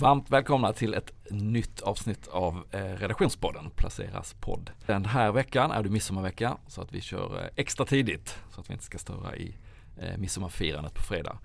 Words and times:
Varmt 0.00 0.30
välkomna 0.30 0.72
till 0.72 0.94
ett 0.94 1.12
nytt 1.30 1.80
avsnitt 1.80 2.28
av 2.28 2.64
eh, 2.70 2.78
Redaktionspodden, 2.78 3.70
Placeras 3.76 4.34
podd. 4.40 4.70
Den 4.86 5.04
här 5.04 5.32
veckan 5.32 5.70
är 5.70 5.82
det 5.82 5.90
midsommarvecka 5.90 6.56
så 6.66 6.82
att 6.82 6.92
vi 6.92 7.00
kör 7.00 7.38
eh, 7.38 7.48
extra 7.56 7.86
tidigt 7.86 8.38
så 8.54 8.60
att 8.60 8.70
vi 8.70 8.72
inte 8.72 8.84
ska 8.84 8.98
störa 8.98 9.36
i 9.36 9.54
eh, 9.96 10.18
midsommarfirandet 10.18 10.94
på 10.94 11.02
fredag. 11.02 11.38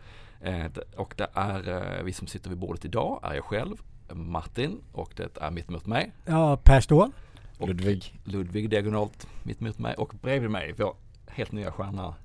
Och 0.96 1.14
det 1.18 1.30
är 1.34 2.04
vi 2.04 2.14
som 2.14 2.28
sitter 2.28 2.50
vid 2.50 2.60
bordet 2.60 2.86
idag 2.86 3.20
är 3.24 3.34
jag 3.34 3.44
själv, 3.44 3.78
Martin 4.14 4.82
och 4.92 5.12
det 5.16 5.38
är 5.38 5.52
mitt 5.52 5.70
emot 5.70 5.86
mig. 5.86 6.12
Ja, 6.26 6.58
Per 6.58 6.82
Ståhl. 6.82 7.12
Och 7.58 7.68
Ludvig. 7.68 8.20
Ludvig 8.24 8.70
diagonalt 8.70 9.28
mitt 9.44 9.62
emot 9.62 9.80
mig 9.80 9.96
och 9.96 10.14
bredvid 10.22 10.50
mig 10.50 10.74
vår 10.78 10.96
helt 11.28 11.52
nya 11.52 11.72
stjärna. 11.72 12.16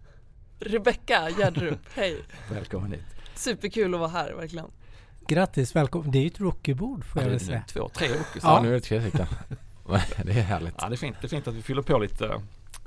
Rebecka 0.59 1.31
Gärdrup, 1.39 1.81
hej! 1.95 2.23
Välkommen 2.51 2.93
hit. 2.93 3.05
Superkul 3.35 3.95
att 3.95 4.01
vara 4.01 4.11
här, 4.11 4.33
verkligen. 4.33 4.71
Grattis, 5.35 5.77
välkommen. 5.77 6.11
Det 6.11 6.19
är 6.19 6.21
ju 6.21 6.27
ett 6.27 6.41
rookiebord 6.41 7.05
får 7.05 7.23
Ja, 7.23 7.27
jag 7.27 7.31
väl 7.31 7.41
säga. 7.41 7.63
två, 7.69 7.89
tre 7.89 8.09
rookies. 8.09 8.45
Ja, 8.45 8.57
Ja. 8.57 8.63
nu 8.63 8.69
är 8.69 8.73
det 8.73 8.81
tre 8.81 9.01
stycken. 9.01 9.27
det 10.25 10.33
är 10.33 10.43
härligt. 10.43 10.75
ja, 10.79 10.89
det 10.89 10.95
är 10.95 10.97
fint. 10.97 11.17
Det 11.21 11.27
är 11.27 11.29
fint 11.29 11.49
att 11.49 11.55
vi 11.55 11.63
fyller 11.63 11.83
på 11.83 11.99
lite 11.99 12.27
eh, 12.27 12.41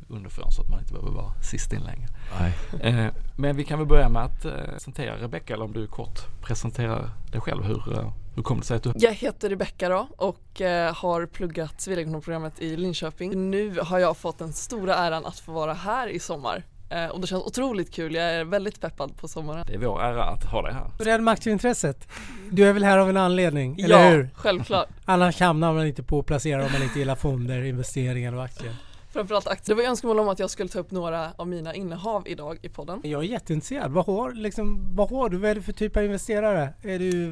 underifrån 0.07 0.51
så 0.51 0.61
att 0.61 0.69
man 0.69 0.79
inte 0.79 0.93
behöver 0.93 1.11
vara 1.11 1.33
sist 1.41 1.73
in 1.73 1.81
längre. 1.81 2.07
Nej. 2.39 2.53
Eh, 2.81 3.13
men 3.37 3.55
vi 3.55 3.63
kan 3.63 3.79
väl 3.79 3.87
börja 3.87 4.09
med 4.09 4.23
att 4.23 4.45
eh, 4.45 4.51
presentera 4.51 5.17
Rebecka 5.17 5.53
eller 5.53 5.65
om 5.65 5.73
du 5.73 5.87
kort 5.87 6.19
presenterar 6.41 7.09
dig 7.31 7.41
själv. 7.41 7.63
Hur, 7.63 7.99
eh, 7.99 8.11
hur 8.35 8.43
kom 8.43 8.59
det 8.59 8.65
sig 8.65 8.77
att 8.77 8.83
du 8.83 8.93
Jag 8.95 9.13
heter 9.13 9.49
Rebecka 9.49 9.89
då 9.89 10.07
och 10.17 10.61
har 10.93 11.25
pluggat 11.25 11.81
civilekonomprogrammet 11.81 12.61
i 12.61 12.77
Linköping. 12.77 13.51
Nu 13.51 13.79
har 13.79 13.99
jag 13.99 14.17
fått 14.17 14.37
den 14.37 14.53
stora 14.53 14.95
äran 14.95 15.25
att 15.25 15.39
få 15.39 15.51
vara 15.51 15.73
här 15.73 16.07
i 16.07 16.19
sommar. 16.19 16.63
Eh, 16.93 17.07
och 17.07 17.21
det 17.21 17.27
känns 17.27 17.43
otroligt 17.43 17.93
kul, 17.93 18.15
jag 18.15 18.25
är 18.25 18.43
väldigt 18.43 18.81
peppad 18.81 19.17
på 19.17 19.27
sommaren. 19.27 19.65
Det 19.67 19.73
är 19.73 19.77
vår 19.77 20.01
ära 20.01 20.23
att 20.23 20.43
ha 20.43 20.61
dig 20.61 20.73
här. 20.73 20.91
Hur 20.99 21.07
är 21.07 21.17
det 21.17 21.23
med 21.23 21.31
aktieintresset? 21.31 22.07
Du 22.51 22.67
är 22.67 22.73
väl 22.73 22.83
här 22.83 22.97
av 22.97 23.09
en 23.09 23.17
anledning, 23.17 23.79
eller 23.79 24.03
ja, 24.03 24.09
hur? 24.09 24.29
självklart. 24.35 24.87
Annars 25.05 25.39
hamnar 25.39 25.73
man 25.73 25.87
inte 25.87 26.03
på 26.03 26.19
att 26.19 26.25
placera 26.25 26.65
om 26.65 26.71
man 26.71 26.83
inte 26.83 26.99
gillar 26.99 27.15
fonder, 27.15 27.63
investeringar 27.63 28.35
och 28.35 28.43
aktier. 28.43 28.75
Framförallt 29.13 29.47
aktier. 29.47 29.75
Det 29.75 29.81
var 29.81 29.89
önskemål 29.89 30.19
om 30.19 30.29
att 30.29 30.39
jag 30.39 30.49
skulle 30.49 30.69
ta 30.69 30.79
upp 30.79 30.91
några 30.91 31.31
av 31.35 31.47
mina 31.47 31.73
innehav 31.73 32.27
idag 32.27 32.57
i 32.61 32.69
podden. 32.69 33.01
Jag 33.03 33.23
är 33.23 33.27
jätteintresserad. 33.27 33.91
Vad 33.91 34.05
har, 34.05 34.31
liksom, 34.31 34.95
vad 34.95 35.09
har 35.09 35.29
du? 35.29 35.37
Vad 35.37 35.51
är 35.51 35.55
du 35.55 35.61
för 35.61 35.73
typ 35.73 35.97
av 35.97 36.03
investerare? 36.03 36.73
Är 36.81 36.99
du, 36.99 37.31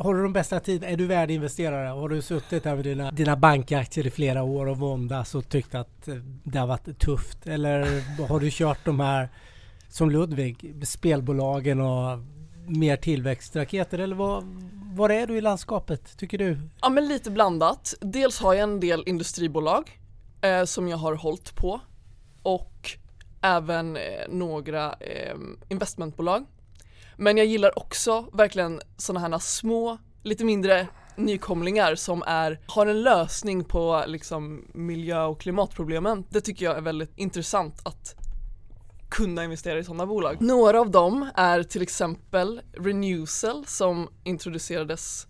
har 0.00 0.14
du 0.14 0.22
de 0.22 0.32
bästa 0.32 0.60
tiderna? 0.60 0.92
Är 0.92 0.96
du 0.96 1.06
värdeinvesterare? 1.06 1.88
Har 1.88 2.08
du 2.08 2.22
suttit 2.22 2.64
här 2.64 2.74
med 2.74 2.84
dina, 2.84 3.10
dina 3.10 3.36
bankaktier 3.36 4.06
i 4.06 4.10
flera 4.10 4.42
år 4.42 4.66
och 4.66 4.78
våndas 4.78 5.34
och 5.34 5.48
tyckt 5.48 5.74
att 5.74 6.08
eh, 6.08 6.14
det 6.44 6.58
har 6.58 6.66
varit 6.66 6.98
tufft? 6.98 7.46
Eller 7.46 8.02
har 8.28 8.40
du 8.40 8.50
kört 8.50 8.84
de 8.84 9.00
här, 9.00 9.28
som 9.88 10.10
Ludvig, 10.10 10.74
spelbolagen 10.86 11.80
och 11.80 12.18
mer 12.66 12.96
tillväxtraketer? 12.96 13.98
Eller 13.98 14.16
vad, 14.16 14.44
var 14.94 15.10
är 15.10 15.26
du 15.26 15.36
i 15.36 15.40
landskapet, 15.40 16.16
tycker 16.16 16.38
du? 16.38 16.58
Ja 16.80 16.88
men 16.88 17.08
lite 17.08 17.30
blandat. 17.30 17.94
Dels 18.00 18.40
har 18.40 18.54
jag 18.54 18.62
en 18.62 18.80
del 18.80 19.02
industribolag 19.06 19.98
eh, 20.42 20.64
som 20.64 20.88
jag 20.88 20.96
har 20.96 21.14
hållit 21.14 21.54
på 21.56 21.80
och 22.42 22.90
även 23.40 23.96
eh, 23.96 24.02
några 24.28 24.92
eh, 24.92 25.36
investmentbolag. 25.68 26.46
Men 27.16 27.36
jag 27.36 27.46
gillar 27.46 27.78
också 27.78 28.26
verkligen 28.32 28.80
sådana 28.96 29.28
här 29.28 29.38
små, 29.38 29.98
lite 30.22 30.44
mindre 30.44 30.88
nykomlingar 31.16 31.94
som 31.94 32.22
är, 32.26 32.60
har 32.66 32.86
en 32.86 33.02
lösning 33.02 33.64
på 33.64 34.04
liksom 34.06 34.64
miljö 34.74 35.24
och 35.24 35.40
klimatproblemen. 35.40 36.24
Det 36.30 36.40
tycker 36.40 36.64
jag 36.64 36.76
är 36.76 36.80
väldigt 36.80 37.18
intressant 37.18 37.80
att 37.82 38.14
kunna 39.08 39.44
investera 39.44 39.78
i 39.78 39.84
sådana 39.84 40.06
bolag. 40.06 40.36
Några 40.40 40.80
av 40.80 40.90
dem 40.90 41.30
är 41.34 41.62
till 41.62 41.82
exempel 41.82 42.60
Renewcell 42.72 43.64
som 43.66 44.08
introducerades 44.24 45.26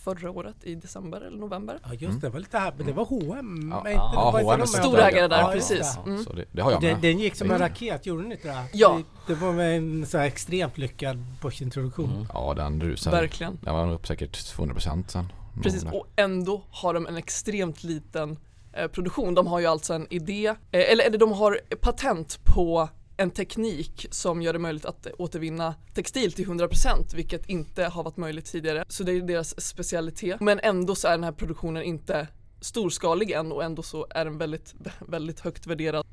förra 0.00 0.30
året 0.30 0.54
i 0.62 0.74
december 0.74 1.20
eller 1.20 1.38
november. 1.38 1.78
Ja 1.84 1.94
just 1.94 2.20
det, 2.20 2.28
var 2.28 2.40
lite 2.40 2.58
här, 2.58 2.72
men 2.76 2.86
det 2.86 2.92
var 2.92 3.04
H&M 3.04 3.68
Ja, 3.72 3.78
inte- 3.78 3.90
ja, 3.90 4.30
var 4.32 4.40
inte 4.40 4.50
H&M? 4.52 4.66
Storägare 4.66 5.28
där, 5.28 5.40
Ja, 5.40 5.50
precis. 5.52 5.98
det. 6.04 6.10
Mm. 6.10 6.24
Så 6.24 6.32
det, 6.32 6.44
det 6.52 6.62
har 6.62 6.70
jag 6.72 6.80
Den, 6.80 6.92
med. 6.92 7.02
den 7.02 7.18
gick 7.18 7.34
som 7.36 7.50
en 7.50 7.56
Mm. 7.56 7.68
raket, 7.68 8.06
gjorde 8.06 8.22
den 8.22 8.32
inte 8.32 8.48
det? 8.48 8.64
Ja. 8.72 9.00
Det, 9.26 9.34
det 9.34 9.40
var 9.40 9.54
en 9.62 10.06
så 10.06 10.18
här 10.18 10.26
extremt 10.26 10.78
lyckad 10.78 11.24
börsintroduktion. 11.42 12.10
Mm. 12.10 12.26
Ja, 12.34 12.54
den 12.54 12.80
rusade. 12.80 13.16
Verkligen. 13.16 13.58
Den 13.62 13.74
var 13.74 13.92
upp 13.92 14.06
säkert 14.06 14.36
200% 14.36 15.04
sen. 15.10 15.32
Precis, 15.62 15.84
och 15.84 16.06
ändå 16.16 16.62
har 16.70 16.94
de 16.94 17.06
en 17.06 17.16
extremt 17.16 17.84
liten 17.84 18.36
eh, 18.72 18.86
produktion. 18.88 19.34
De 19.34 19.46
har 19.46 19.60
ju 19.60 19.66
alltså 19.66 19.94
en 19.94 20.06
idé, 20.10 20.46
eh, 20.46 20.54
eller, 20.92 21.04
eller 21.06 21.18
de 21.18 21.32
har 21.32 21.58
patent 21.80 22.40
på 22.44 22.88
en 23.16 23.30
teknik 23.30 24.06
som 24.10 24.42
gör 24.42 24.52
det 24.52 24.58
möjligt 24.58 24.84
att 24.84 25.06
återvinna 25.18 25.74
textil 25.94 26.32
till 26.32 26.46
100% 26.46 27.14
vilket 27.16 27.48
inte 27.48 27.84
har 27.84 28.02
varit 28.02 28.16
möjligt 28.16 28.44
tidigare. 28.44 28.84
Så 28.88 29.02
det 29.02 29.12
är 29.12 29.20
deras 29.20 29.60
specialitet. 29.60 30.40
Men 30.40 30.60
ändå 30.62 30.94
så 30.94 31.08
är 31.08 31.12
den 31.12 31.24
här 31.24 31.32
produktionen 31.32 31.82
inte 31.82 32.28
storskalig 32.60 33.30
än 33.30 33.52
och 33.52 33.64
ändå 33.64 33.82
så 33.82 34.06
är 34.10 34.24
den 34.24 34.38
väldigt, 34.38 34.74
väldigt 35.08 35.40
högt 35.40 35.66
värderad. 35.66 36.06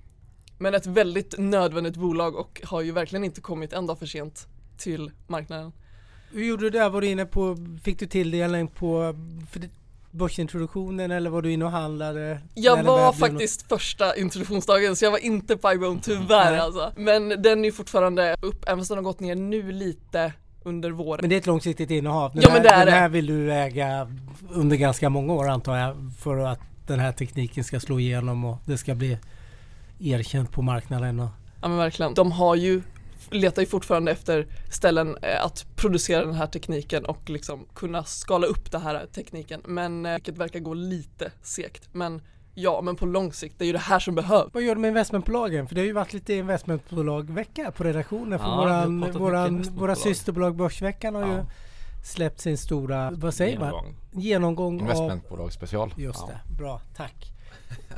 Men 0.57 0.73
ett 0.75 0.85
väldigt 0.85 1.35
nödvändigt 1.37 1.95
bolag 1.95 2.35
och 2.35 2.61
har 2.63 2.81
ju 2.81 2.91
verkligen 2.91 3.23
inte 3.23 3.41
kommit 3.41 3.73
en 3.73 3.87
dag 3.87 3.99
för 3.99 4.05
sent 4.05 4.47
till 4.77 5.11
marknaden. 5.27 5.71
Hur 6.31 6.43
gjorde 6.45 6.63
du 6.63 6.69
där? 6.69 6.89
Var 6.89 7.01
du 7.01 7.07
inne 7.07 7.25
på, 7.25 7.57
fick 7.83 7.99
du 7.99 8.07
tilldelning 8.07 8.67
på 8.67 9.15
för 9.51 9.59
det- 9.59 9.69
börsintroduktionen 10.11 11.11
eller 11.11 11.29
var 11.29 11.41
du 11.41 11.51
inne 11.51 11.65
och 11.65 11.71
handlade? 11.71 12.39
Jag 12.53 12.83
var 12.83 13.13
faktiskt 13.13 13.69
första 13.69 14.15
introduktionsdagen 14.15 14.95
så 14.95 15.05
jag 15.05 15.11
var 15.11 15.17
inte 15.25 15.57
på 15.57 15.73
Ibone 15.73 15.99
tyvärr 16.03 16.57
alltså. 16.57 16.91
Men 16.95 17.29
den 17.29 17.65
är 17.65 17.71
fortfarande 17.71 18.35
upp, 18.41 18.63
även 18.67 18.77
fast 18.79 18.89
den 18.89 18.97
har 18.97 19.03
gått 19.03 19.19
ner 19.19 19.35
nu 19.35 19.71
lite 19.71 20.33
under 20.63 20.89
något- 20.89 20.99
våren. 20.99 21.19
Men 21.21 21.29
det 21.29 21.35
är 21.35 21.39
ett 21.39 21.45
långsiktigt 21.45 21.89
innehav. 21.91 22.33
Den 22.33 22.41
Ja, 22.43 22.49
här, 22.49 22.55
men 22.55 22.63
det 22.63 22.69
är 22.69 22.85
den 22.85 22.93
här 22.93 23.09
vill 23.09 23.25
du 23.25 23.53
äga 23.53 24.07
under 24.49 24.77
ganska 24.77 25.09
många 25.09 25.33
år 25.33 25.49
antar 25.49 25.77
jag 25.77 25.95
för 26.19 26.37
att 26.37 26.59
den 26.87 26.99
här 26.99 27.11
tekniken 27.11 27.63
ska 27.63 27.79
slå 27.79 27.99
igenom 27.99 28.45
och 28.45 28.57
det 28.65 28.77
ska 28.77 28.95
bli 28.95 29.17
erkänt 29.99 30.51
på 30.51 30.61
marknaden. 30.61 31.19
Och, 31.19 31.29
Ja 31.61 31.67
men 31.67 31.77
verkligen. 31.77 32.13
De 32.13 32.31
har 32.31 32.55
ju, 32.55 32.81
letar 33.31 33.61
ju 33.61 33.65
fortfarande 33.67 34.11
efter 34.11 34.47
ställen 34.71 35.17
eh, 35.21 35.45
att 35.45 35.65
producera 35.75 36.25
den 36.25 36.33
här 36.35 36.47
tekniken 36.47 37.05
och 37.05 37.29
liksom 37.29 37.65
kunna 37.75 38.03
skala 38.03 38.47
upp 38.47 38.71
den 38.71 38.81
här 38.81 39.05
tekniken. 39.15 39.61
Men 39.65 40.05
eh, 40.05 40.13
vilket 40.13 40.37
verkar 40.37 40.59
gå 40.59 40.73
lite 40.73 41.31
segt. 41.41 41.89
Men 41.91 42.21
ja, 42.53 42.81
men 42.81 42.95
på 42.95 43.05
lång 43.05 43.33
sikt, 43.33 43.55
det 43.59 43.63
är 43.63 43.67
ju 43.67 43.73
det 43.73 43.79
här 43.79 43.99
som 43.99 44.15
behövs. 44.15 44.49
vad 44.53 44.63
gör 44.63 44.75
du 44.75 44.81
med 44.81 44.87
investmentbolagen? 44.87 45.67
För 45.67 45.75
det 45.75 45.81
har 45.81 45.85
ju 45.85 45.93
varit 45.93 46.13
lite 46.13 46.33
investmentbolagvecka 46.33 47.71
på 47.71 47.83
redaktionen 47.83 48.39
för 48.39 48.45
Ja, 48.45 48.55
våran, 48.55 49.11
våran, 49.11 49.63
våra 49.71 49.95
systerbolag 49.95 50.55
Börsveckan 50.55 51.15
har 51.15 51.27
ju 51.27 51.33
Ja. 51.33 51.45
släppt 52.05 52.39
sin 52.39 52.57
stora, 52.57 53.11
vad 53.11 53.33
säger 53.33 53.59
man? 53.59 53.67
Genomgång. 53.69 53.95
Genomgång 54.11 54.75
av 54.75 54.81
Investmentbolag 54.81 55.53
special. 55.53 55.93
Just 55.97 56.19
Ja. 56.27 56.33
det, 56.47 56.53
bra, 56.53 56.81
tack. 56.95 57.33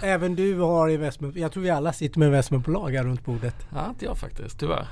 Även 0.01 0.35
du 0.35 0.59
har 0.59 0.89
investment, 0.89 1.35
jag 1.35 1.51
tror 1.51 1.63
vi 1.63 1.69
alla 1.69 1.93
sitter 1.93 2.19
med 2.19 2.25
investmentbolag 2.25 2.91
här 2.91 3.03
runt 3.03 3.25
bordet. 3.25 3.55
Ja, 3.73 3.89
inte 3.89 4.05
jag 4.05 4.17
faktiskt, 4.17 4.59
tyvärr. 4.59 4.87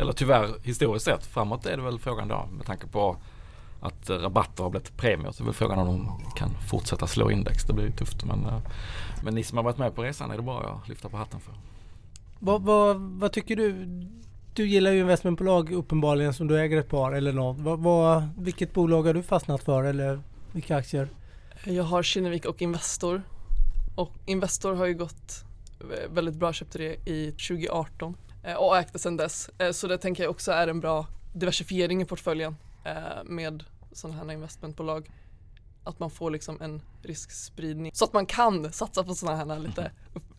Eller 0.00 0.12
tyvärr 0.12 0.48
historiskt 0.62 1.04
sett. 1.04 1.26
Framåt 1.26 1.66
är 1.66 1.76
det 1.76 1.82
väl 1.82 1.98
frågan 1.98 2.28
då 2.28 2.48
med 2.52 2.66
tanke 2.66 2.86
på 2.86 3.16
att 3.80 4.10
rabatter 4.10 4.62
har 4.62 4.70
blivit 4.70 4.96
premier 4.96 5.32
så 5.32 5.42
är 5.42 5.44
väl 5.44 5.54
frågan 5.54 5.78
om 5.78 5.86
de 5.86 6.30
kan 6.36 6.50
fortsätta 6.70 7.06
slå 7.06 7.30
index. 7.30 7.64
Det 7.64 7.72
blir 7.72 7.84
ju 7.84 7.92
tufft 7.92 8.24
men, 8.24 8.46
eh, 8.46 8.60
men 9.24 9.34
ni 9.34 9.42
som 9.42 9.56
har 9.56 9.64
varit 9.64 9.78
med 9.78 9.94
på 9.94 10.02
resan 10.02 10.30
är 10.30 10.36
det 10.36 10.42
bara 10.42 10.68
att 10.68 10.88
lyfta 10.88 11.08
på 11.08 11.16
hatten 11.16 11.40
för. 11.40 11.54
Vad, 12.38 12.62
vad, 12.62 12.96
vad 12.96 13.32
tycker 13.32 13.56
du? 13.56 13.72
Du 14.54 14.66
gillar 14.68 14.90
ju 14.90 15.00
investmentbolag 15.00 15.72
uppenbarligen 15.72 16.34
som 16.34 16.46
du 16.46 16.60
äger 16.60 16.78
ett 16.78 16.88
par 16.88 17.12
eller 17.12 17.32
något. 17.32 17.58
Vad, 17.58 17.78
vad, 17.78 18.28
vilket 18.38 18.74
bolag 18.74 19.02
har 19.02 19.14
du 19.14 19.22
fastnat 19.22 19.62
för 19.62 19.84
eller 19.84 20.20
vilka 20.52 20.76
aktier? 20.76 21.08
Jag 21.64 21.84
har 21.84 22.02
Kinnevik 22.02 22.44
och 22.44 22.62
Investor. 22.62 23.22
Och 23.94 24.12
Investor 24.26 24.74
har 24.74 24.86
ju 24.86 24.94
gått 24.94 25.44
väldigt 26.10 26.34
bra, 26.34 26.52
köpte 26.52 26.78
det 26.78 27.10
i 27.10 27.30
2018 27.30 28.14
eh, 28.14 28.29
och 28.58 28.76
ägt 28.78 28.92
det 28.92 28.98
sedan 28.98 29.16
dess. 29.16 29.50
Eh, 29.58 29.72
Så 29.72 29.86
det 29.86 29.98
tänker 29.98 30.22
jag 30.22 30.30
också 30.30 30.52
är 30.52 30.68
en 30.68 30.80
bra 30.80 31.06
diversifiering 31.32 32.02
i 32.02 32.04
portföljen 32.04 32.56
eh, 32.84 33.24
med 33.24 33.64
sådana 33.92 34.18
här 34.24 34.32
investmentbolag. 34.32 35.10
Att 35.84 35.98
man 35.98 36.10
får 36.10 36.30
liksom 36.30 36.60
en 36.60 36.82
riskspridning 37.02 37.92
så 37.94 38.04
att 38.04 38.12
man 38.12 38.26
kan 38.26 38.72
satsa 38.72 39.04
på 39.04 39.14
sådana 39.14 39.36
här 39.54 39.58
lite 39.58 39.90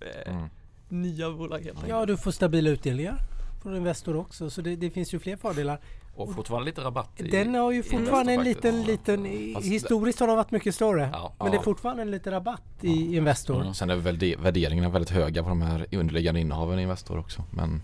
eh, 0.02 0.34
Mm. 0.36 0.50
nya 0.90 1.32
bolag 1.32 1.58
helt 1.60 1.70
enkelt. 1.78 1.90
Ja, 1.90 2.06
du 2.06 2.18
får 2.18 2.32
stabila 2.32 2.70
utdelningar 2.70 3.18
från 3.62 3.76
Investor 3.76 4.16
också 4.16 4.50
så 4.50 4.62
det, 4.62 4.76
det 4.76 4.90
finns 4.90 5.14
ju 5.14 5.20
fler 5.20 5.38
fördelar. 5.38 5.80
Och 6.22 6.36
fortfarande 6.36 6.66
lite 6.66 6.82
rabatt. 6.82 7.10
I, 7.16 7.24
Den 7.24 7.56
har 7.56 7.72
ju 7.72 7.84
fortfarande 7.84 8.34
en 8.34 8.44
liten, 8.44 8.84
liten, 8.84 9.28
Fast- 9.54 9.68
historiskt 9.68 10.20
har 10.20 10.28
den 10.28 10.36
varit 10.36 10.52
mycket 10.52 10.76
större. 10.76 11.10
Ja. 11.14 11.34
Men 11.40 11.52
det 11.52 11.56
är 11.56 11.60
Ja. 11.60 11.64
fortfarande 11.64 12.02
en 12.02 12.12
liten 12.12 12.34
rabatt 12.34 12.64
i 12.82 13.16
Investor. 13.18 13.62
Mm. 13.62 13.74
Sen 13.74 13.90
är 13.90 13.96
väl 13.96 14.18
de- 14.20 14.36
värderingarna 14.36 14.90
väldigt 14.90 15.10
höga 15.10 15.44
på 15.44 15.50
de 15.50 15.62
här 15.62 15.86
underliggande 15.92 16.40
innehaven 16.40 16.80
i 16.80 16.82
Investor 16.82 17.20
också. 17.20 17.44
Men 17.52 17.82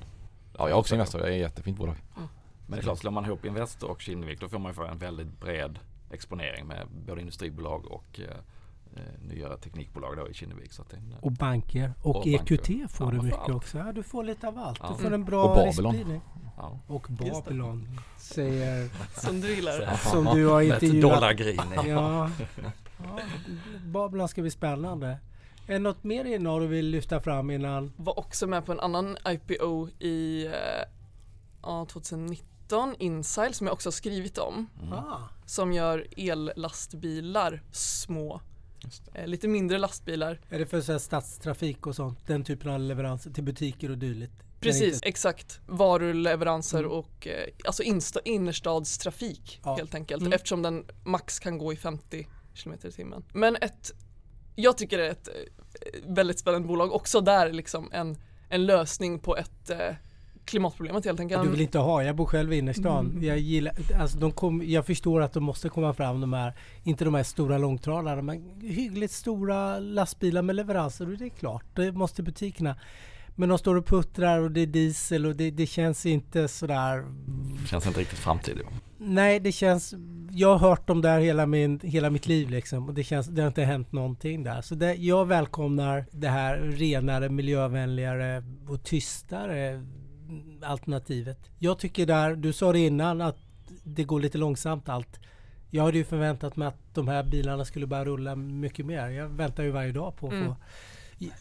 ja, 0.58 0.60
jag 0.60 0.70
är 0.70 0.74
också 0.80 0.96
Investor. 0.96 1.20
Det 1.20 1.26
är 1.28 1.32
ett 1.32 1.38
jättefint 1.40 1.78
bolag. 1.78 1.96
Men 2.16 2.78
det 2.78 2.78
är 2.78 2.82
klart, 2.84 2.98
slår 3.00 3.12
man 3.12 3.26
ihop 3.26 3.46
Investor 3.46 3.90
och 3.90 4.02
Kinnevik 4.02 4.40
då 4.40 4.50
får 4.50 4.60
man 4.60 4.70
ju 4.72 4.74
få 4.74 4.84
en 4.86 4.98
väldigt 4.98 5.40
bred 5.40 5.80
exponering 6.12 6.68
med 6.68 6.88
både 7.08 7.22
industribolag 7.22 7.86
och 7.92 8.20
eh, 8.20 8.26
eh, 8.96 9.02
nyare 9.22 9.58
teknikbolag 9.58 10.18
då 10.18 10.30
i 10.30 10.34
Kinnevik. 10.34 10.74
Så 10.74 10.82
att 10.82 10.90
det 10.90 10.98
Och 11.22 11.32
banker. 11.32 11.94
Och, 12.04 12.16
Och 12.16 12.28
EQT 12.28 12.50
banker. 12.50 12.88
får 12.88 13.08
Ja, 13.08 13.12
du 13.20 13.26
mycket 13.26 13.40
allt. 13.40 13.56
också. 13.56 13.78
Ja, 13.78 13.92
du 13.92 14.04
får 14.04 14.24
lite 14.24 14.48
av 14.48 14.58
allt. 14.60 14.80
Ja. 14.84 14.90
Du 14.98 15.04
får 15.04 15.14
en 15.14 15.22
Och 15.22 15.28
bra 15.28 15.66
riskspridning. 15.66 16.22
Ja. 16.58 16.80
Och. 16.88 17.08
Babylon 17.10 17.88
säger 18.18 18.90
Som 19.22 19.42
du 19.42 19.56
gillar. 19.56 19.98
som 20.12 20.26
du 20.26 20.46
har 20.48 20.62
intervjuat. 20.74 21.02
dollargrin 21.02 21.60
i. 21.86 21.90
Ja. 21.90 22.30
ja, 22.98 23.20
Babylon 23.86 24.28
ska 24.30 24.42
bli 24.42 24.52
spännande. 24.52 25.08
Är 25.68 25.74
det 25.74 25.80
något 25.80 26.04
mer 26.04 26.26
innehav 26.26 26.62
du 26.62 26.68
vill 26.68 26.86
lyfta 26.90 27.20
fram 27.20 27.52
innan? 27.52 27.94
Var 27.98 28.20
också 28.20 28.48
med 28.48 28.66
på 28.66 28.72
en 28.72 28.80
annan 28.80 29.18
IPO 29.28 29.90
i 30.00 30.46
eh, 30.46 30.52
ja, 31.62 31.86
2019, 31.92 32.96
Insight, 33.00 33.56
som 33.56 33.68
jag 33.68 33.74
också 33.74 33.88
har 33.88 33.92
skrivit 33.92 34.38
om. 34.38 34.68
Ah, 34.92 35.18
Som 35.46 35.74
gör 35.74 36.08
ellastbilar 36.18 37.62
små. 37.72 38.42
Eh, 39.14 39.28
lite 39.28 39.48
mindre 39.48 39.78
lastbilar. 39.78 40.40
är 40.50 40.60
det 40.60 40.66
för 40.66 40.82
så 40.82 40.92
här 40.92 41.00
stadstrafik 41.00 41.88
och 41.88 41.96
sånt? 41.96 42.28
Den 42.28 42.44
typen 42.44 42.72
av 42.72 42.80
leveranser 42.80 43.32
till 43.32 43.44
butiker 43.44 43.92
och 43.92 43.98
dylikt? 43.98 44.44
Precis, 44.60 45.00
exakt. 45.04 45.60
Varuleveranser 45.68 46.80
Mm. 46.80 46.92
och 46.92 47.28
eh, 47.28 47.48
alltså 47.66 47.84
insta- 47.84 48.20
innerstadstrafik 48.26 49.60
Ja. 49.64 49.76
helt 49.76 49.96
enkelt. 49.96 50.22
Mm. 50.22 50.34
Eftersom 50.34 50.62
den 50.62 50.86
max 51.04 51.40
kan 51.40 51.58
gå 51.58 51.74
i 51.74 51.76
50 51.76 52.28
km 52.64 52.74
i 52.84 52.92
timmen. 52.92 53.24
Men 53.34 53.56
ett, 53.56 53.92
jag 54.56 54.78
tycker 54.78 54.98
det 54.98 55.08
är 55.08 55.12
ett 55.12 55.28
eh, 55.28 55.34
väldigt 56.08 56.40
spännande 56.40 56.68
bolag. 56.68 56.94
Också 56.94 57.22
där 57.22 57.52
liksom 57.52 57.90
en, 57.94 58.18
en 58.50 58.66
lösning 58.66 59.20
på 59.20 59.38
ett 59.38 59.70
eh, 59.70 59.78
klimatproblemet 60.46 61.06
helt 61.06 61.20
enkelt. 61.20 61.44
Du 61.44 61.50
vill 61.50 61.62
inte 61.62 61.80
ha, 61.80 62.04
jag 62.04 62.16
bor 62.16 62.26
själv 62.26 62.54
i 62.54 62.58
innerstan. 62.58 63.06
Mm. 63.10 63.24
Jag, 63.24 63.38
gillar, 63.40 63.74
alltså 64.00 64.18
de 64.20 64.32
kom, 64.32 64.64
jag 64.66 64.86
förstår 64.86 65.22
att 65.22 65.34
de 65.34 65.44
måste 65.44 65.70
komma 65.70 65.94
fram 65.94 66.22
de 66.22 66.34
här, 66.34 66.54
inte 66.84 67.06
de 67.06 67.14
här 67.14 67.24
stora 67.24 67.58
långtradarna, 67.58 68.22
men 68.22 68.62
hyggligt 68.62 69.12
stora 69.14 69.80
lastbilar 69.80 70.42
med 70.42 70.56
leveranser 70.56 71.06
och 71.12 71.18
det 71.18 71.26
är 71.26 71.30
klart, 71.30 71.66
det 71.76 71.92
måste 71.92 72.24
butikerna. 72.24 72.76
Men 73.40 73.50
de 73.50 73.58
står 73.58 73.76
och 73.76 73.86
puttrar 73.86 74.40
och 74.40 74.52
det 74.52 74.62
är 74.62 74.66
diesel 74.68 75.26
och 75.26 75.36
det, 75.36 75.52
det 75.52 75.66
känns 75.66 76.06
inte 76.06 76.48
sådär 76.48 77.06
Känns 77.68 77.88
inte 77.88 78.00
riktigt 78.00 78.20
framtid. 78.20 78.58
Nej, 78.98 79.40
det 79.40 79.52
känns... 79.52 79.94
Jag 80.32 80.58
har 80.58 80.70
hört 80.70 80.88
dem 80.88 81.02
där 81.02 81.20
hela, 81.20 81.46
min, 81.46 81.80
hela 81.84 82.10
mitt 82.10 82.28
liv 82.28 82.50
liksom 82.50 82.88
och 82.88 82.94
det, 82.94 83.04
känns, 83.04 83.28
det 83.28 83.42
har 83.42 83.48
inte 83.48 83.64
hänt 83.64 83.92
någonting 83.92 84.44
där. 84.44 84.62
Så 84.62 84.76
det, 84.76 84.94
jag 84.94 85.26
välkomnar 85.26 86.06
det 86.12 86.28
här 86.28 86.58
renare, 86.58 87.30
miljövänligare 87.30 88.44
och 88.68 88.84
tystare 88.84 89.86
alternativet. 90.64 91.40
Jag 91.60 91.80
tycker 91.80 92.06
där, 92.06 92.36
du 92.36 92.54
sa 92.54 92.72
det 92.72 92.80
innan 92.80 93.22
att 93.22 93.38
det 93.84 94.04
går 94.04 94.20
lite 94.20 94.38
långsamt 94.38 94.90
allt. 94.90 95.20
Jag 95.70 95.84
hade 95.84 95.98
ju 95.98 96.04
förväntat 96.04 96.56
mig 96.56 96.68
att 96.68 96.94
de 96.94 97.08
här 97.08 97.24
bilarna 97.24 97.66
skulle 97.66 97.88
börja 97.88 98.06
rulla 98.06 98.36
mycket 98.36 98.86
mer. 98.86 99.10
Jag 99.10 99.30
väntar 99.30 99.64
ju 99.64 99.72
varje 99.72 99.92
dag 99.92 100.16
på 100.18 100.28
att 100.28 100.34
Mm. 100.34 100.46
få 100.48 100.56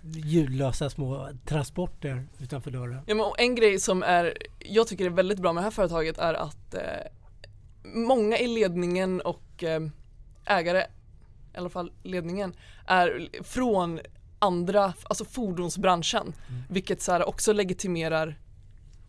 ljudlösa 0.03 0.91
små 0.91 1.29
transporter 1.45 2.27
utanför 2.39 2.71
dörren. 2.71 3.01
Ja, 3.07 3.15
men 3.15 3.27
en 3.39 3.55
grej 3.55 3.81
som 3.81 4.03
är, 4.03 4.35
jag 4.59 4.87
tycker 4.87 5.05
är 5.07 5.11
väldigt 5.11 5.39
bra 5.39 5.53
med 5.53 5.61
det 5.61 5.65
här 5.65 5.71
företaget 5.71 6.19
är 6.19 6.35
att 6.35 6.75
eh, 6.75 6.83
många 7.95 8.39
i 8.39 8.47
ledningen 8.47 9.21
och 9.21 9.65
eh, 9.65 9.81
ägare, 10.45 10.87
i 11.55 11.59
alla 11.59 11.69
fall 11.69 11.93
ledningen, 12.03 12.55
är 12.87 13.29
från 13.43 14.01
andra, 14.39 14.95
alltså 15.03 15.25
fordonsbranschen. 15.25 16.33
Vilket 16.69 17.03
så 17.03 17.13
här 17.13 17.29
också 17.29 17.53
legitimerar 17.53 18.39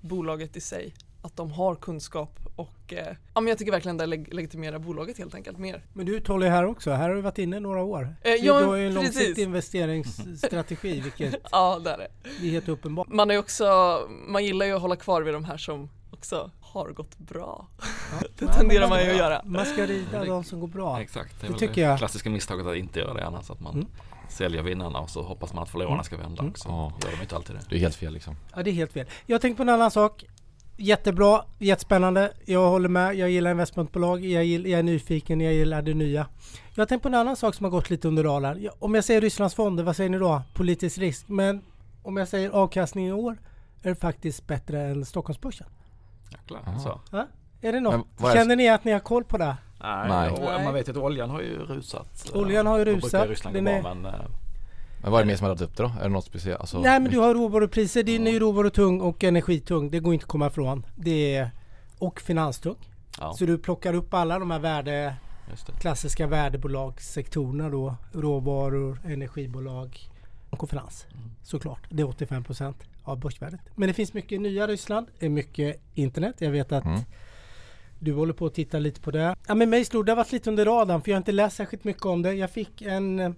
bolaget 0.02 0.58
i 0.58 0.62
sig. 0.62 0.94
Att 1.22 1.36
de 1.36 1.52
har 1.52 1.76
kunskap 1.76 2.47
och 2.58 2.94
eh, 2.94 3.08
ja, 3.34 3.42
men 3.42 3.48
jag 3.48 3.58
tycker 3.58 3.72
verkligen 3.72 3.98
det 3.98 4.06
leg- 4.06 4.34
legitimerar 4.34 4.80
bolaget 4.80 5.18
helt 5.18 5.36
enkelt 5.36 5.58
mer. 5.58 5.84
Men 5.94 6.06
du 6.06 6.14
är 6.14 6.18
uthållig 6.18 6.48
här 6.50 6.66
också. 6.66 6.92
Här 6.92 7.10
har 7.10 7.16
du 7.16 7.22
varit 7.22 7.38
inne 7.38 7.60
några 7.60 7.82
år. 7.84 8.16
Eh, 8.24 8.32
Du- 8.32 8.38
ja, 8.38 8.60
du 8.60 8.66
har 8.66 8.76
ju 8.76 8.88
en 8.88 8.94
precis. 8.96 9.16
långsiktig 9.16 9.44
investeringsstrategi 9.44 11.02
vilket 11.02 11.36
Ja, 11.52 11.80
det 11.84 11.92
är 11.92 11.98
det. 11.98 12.08
är 12.48 12.52
helt 12.52 12.70
uppenbart. 12.70 13.08
Man 13.08 13.32
är 13.32 13.38
också, 13.38 14.00
man 14.28 14.46
gillar 14.46 14.66
ju 14.66 14.72
att 14.74 14.82
hålla 14.82 14.96
kvar 14.96 15.22
vid 15.22 15.34
de 15.34 15.44
här 15.46 15.58
som 15.58 15.90
också 16.12 16.52
har 16.62 16.90
gått 16.90 17.18
bra. 17.18 17.68
Det 18.38 18.46
Ja, 18.46 18.54
tenderar 18.54 18.80
men 18.82 18.90
man 18.90 19.04
ju 19.06 19.12
att 19.12 19.18
göra. 19.18 19.42
Man 19.46 19.66
ska 19.66 19.86
rida 19.86 20.26
de 20.26 20.44
som 20.44 20.60
går 20.60 20.68
bra. 20.68 21.02
Exakt, 21.02 21.42
det 21.42 21.48
är 21.48 21.52
Det 21.52 21.58
tycker 21.60 21.74
det 21.76 21.82
jag. 21.82 21.98
klassiska 21.98 22.30
misstaget 22.30 22.66
att 22.68 22.76
inte 22.76 23.00
göra 23.00 23.14
det 23.14 23.26
annars. 23.26 23.50
Att 23.52 23.60
man 23.60 23.74
Mm. 23.74 23.88
säljer 24.30 24.62
vinnarna 24.64 25.00
och 25.00 25.10
så 25.10 25.22
hoppas 25.24 25.54
man 25.54 25.64
att 25.64 25.70
förlorarna 25.70 26.04
ska 26.04 26.18
vända 26.18 26.40
Mm. 26.40 26.52
också. 26.52 26.70
Ja. 26.70 26.94
Gör 27.06 27.12
de 27.16 27.22
inte 27.22 27.36
alltid 27.36 27.56
det. 27.56 27.62
Det 27.70 27.76
är 27.76 27.80
helt 27.80 27.96
fel 27.96 28.14
liksom. 28.14 28.36
Ja, 28.56 28.64
det 28.64 28.70
är 28.70 28.74
helt 28.74 28.94
fel. 28.94 29.08
Jag 29.26 29.42
tänkte 29.42 29.58
på 29.58 29.64
en 29.64 29.70
annan 29.70 29.92
sak. 29.92 30.26
Jättebra, 30.80 31.42
jättespännande. 31.60 32.32
Jag 32.46 32.70
håller 32.70 32.90
med. 32.90 33.16
Jag 33.16 33.30
gillar 33.30 33.52
investmentbolag. 33.52 34.26
Jag, 34.26 34.44
gill, 34.46 34.66
jag 34.66 34.80
är 34.80 34.84
nyfiken. 34.84 35.42
Jag 35.42 35.54
gillar 35.54 35.82
det 35.82 35.94
nya. 35.94 36.28
Jag 36.76 36.82
har 36.82 36.86
tänkt 36.86 37.02
på 37.02 37.08
en 37.08 37.14
annan 37.16 37.36
sak 37.36 37.56
som 37.56 37.64
har 37.64 37.72
gått 37.72 37.90
lite 37.90 38.08
under 38.08 38.24
radarn. 38.24 38.70
Om 38.80 38.96
jag 38.96 39.04
säger 39.04 39.22
Rysslands 39.22 39.56
fonder, 39.56 39.84
vad 39.84 39.96
säger 39.96 40.10
ni 40.10 40.18
då? 40.18 40.42
Politisk 40.54 40.98
risk. 40.98 41.28
Men 41.30 41.62
om 42.04 42.18
jag 42.18 42.28
säger 42.28 42.50
avkastning 42.50 43.08
i 43.08 43.12
år 43.12 43.38
är 43.84 43.90
det 43.90 43.96
faktiskt 43.96 44.48
bättre 44.48 44.82
än 44.82 45.06
Stockholmsbörsen. 45.06 45.68
Jäklar. 46.32 46.62
Så. 46.84 47.00
Ja? 47.12 47.28
Är 47.62 47.74
det 47.74 47.80
något? 47.80 48.06
Är 48.24 48.34
Känner 48.34 48.56
ni 48.56 48.70
att 48.70 48.84
ni 48.84 48.92
har 48.92 49.00
koll 49.00 49.24
på 49.24 49.38
det? 49.38 49.58
Nej, 49.82 50.10
Nej. 50.40 50.64
man 50.64 50.74
vet 50.74 50.88
ju 50.88 50.92
att 50.92 50.98
oljan 50.98 51.30
har 51.30 51.42
ju 51.42 51.60
rusat. 51.60 52.32
Oljan 52.34 52.68
har 52.68 52.78
ju 52.78 52.86
Då 52.86 52.92
brukar 52.92 53.08
rusat. 53.08 53.30
Ryssland 53.30 53.56
gå 53.56 53.72
är- 53.72 53.82
bra, 53.82 53.94
men 53.94 54.06
eh, 54.06 54.20
Men 55.08 55.12
vad 55.12 55.22
är 55.22 55.26
det 55.26 55.28
mer 55.28 55.36
som 55.38 55.48
har 55.48 55.56
dragit 55.56 55.70
upp 55.72 55.78
det 55.78 55.84
då? 55.84 55.92
Är 56.00 56.04
det 56.04 56.10
något 56.10 56.26
speciellt? 56.26 56.60
Alltså, 56.60 56.80
Nej 56.80 57.00
men 57.00 57.12
du 57.12 57.20
har 57.20 57.34
råvarupriser. 57.34 58.04
Det 58.04 58.16
är 58.16 58.20
ny 58.20 58.42
råvarutung 58.42 59.02
och 59.02 59.24
energitung. 59.24 59.90
Det 59.92 60.00
går 60.00 60.14
inte 60.14 60.24
att 60.24 60.30
komma 60.30 60.48
ifrån. 60.48 60.86
Det 60.96 61.36
är, 61.36 61.52
och 62.00 62.22
finanstung. 62.22 62.76
ja, 63.20 63.34
Så 63.34 63.46
du 63.46 63.58
plockar 63.58 63.94
upp 63.94 64.14
alla 64.14 64.40
de 64.40 64.52
här 64.52 64.60
värde, 64.60 65.16
klassiska 65.80 66.28
värdebolagssektorerna 66.28 67.70
då. 67.70 67.96
Råvaror, 68.14 69.00
energibolag 69.06 70.00
och 70.50 70.70
finans. 70.70 71.06
Mm. 71.14 71.32
Såklart. 71.44 71.82
Det 71.90 72.02
är 72.02 72.08
85 72.10 72.44
procent 72.44 72.78
av 73.04 73.20
börsvärdet. 73.20 73.62
Men 73.76 73.88
det 73.88 73.94
finns 73.94 74.14
mycket 74.14 74.42
nya 74.42 74.68
Ryssland. 74.68 75.08
Det 75.20 75.26
är 75.26 75.30
mycket 75.30 75.82
internet. 75.94 76.36
Jag 76.40 76.52
vet 76.52 76.72
att 76.72 76.86
Mm. 76.86 77.00
du 78.00 78.14
håller 78.14 78.34
på 78.34 78.46
att 78.46 78.54
titta 78.54 78.80
lite 78.80 79.02
på 79.02 79.12
det. 79.12 79.36
Ja 79.48 79.56
men 79.56 79.70
mig 79.70 79.86
slog 79.86 80.06
det 80.06 80.12
har 80.12 80.18
varit 80.18 80.32
lite 80.32 80.50
under 80.50 80.66
radarn 80.66 81.02
för 81.02 81.12
jag 81.12 81.16
har 81.16 81.22
inte 81.22 81.32
läst 81.32 81.56
särskilt 81.56 81.84
mycket 81.84 82.06
om 82.06 82.22
det. 82.22 82.34
Jag 82.34 82.52
fick 82.52 82.82
en... 82.82 83.36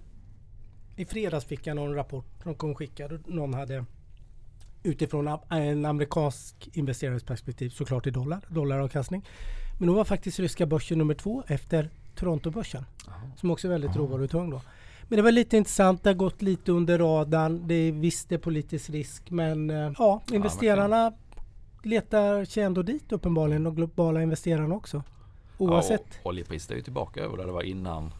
I 1.00 1.04
fredags 1.04 1.44
fick 1.44 1.66
jag 1.66 1.76
någon 1.76 1.94
rapport 1.94 2.24
som 2.42 2.54
kom 2.54 2.74
skickad 2.74 3.20
någon 3.26 3.54
hade 3.54 3.84
utifrån 4.82 5.38
en 5.48 5.84
amerikansk 5.84 6.68
investeringsperspektiv 6.72 7.70
såklart 7.70 8.06
i 8.06 8.10
dollar, 8.10 8.40
dollaravkastning. 8.48 9.24
Men 9.78 9.88
då 9.88 9.94
var 9.94 10.04
faktiskt 10.04 10.38
ryska 10.38 10.66
börsen 10.66 10.98
nummer 10.98 11.14
två 11.14 11.42
efter 11.46 11.90
Torontobörsen 12.14 12.84
som 13.36 13.50
också 13.50 13.68
är 13.68 13.72
väldigt 13.72 13.96
råvarutung 13.96 14.50
då. 14.50 14.60
Men 15.02 15.16
det 15.16 15.22
var 15.22 15.32
lite 15.32 15.56
intressant, 15.56 16.02
det 16.02 16.10
har 16.10 16.14
gått 16.14 16.42
lite 16.42 16.72
under 16.72 16.98
radarn. 16.98 17.68
Det 17.68 17.74
är 17.74 17.92
visst 17.92 18.28
det 18.28 18.34
är 18.34 18.38
politisk 18.38 18.90
risk 18.90 19.30
men 19.30 19.70
eh, 19.70 19.92
ja, 19.98 20.22
investerarna 20.32 21.12
letar 21.82 22.44
sig 22.44 22.62
ändå 22.62 22.82
dit 22.82 23.12
uppenbarligen, 23.12 23.64
de 23.64 23.74
globala 23.74 24.22
investerarna 24.22 24.74
också. 24.74 25.02
Oavsett 25.58 26.04
Ja, 26.10 26.18
och 26.22 26.26
oljepriset 26.26 26.70
är 26.70 26.74
ju 26.74 26.82
tillbaka 26.82 27.20
över 27.20 27.36
där 27.36 27.46
det 27.46 27.52
var 27.52 27.62
innan, 27.62 28.14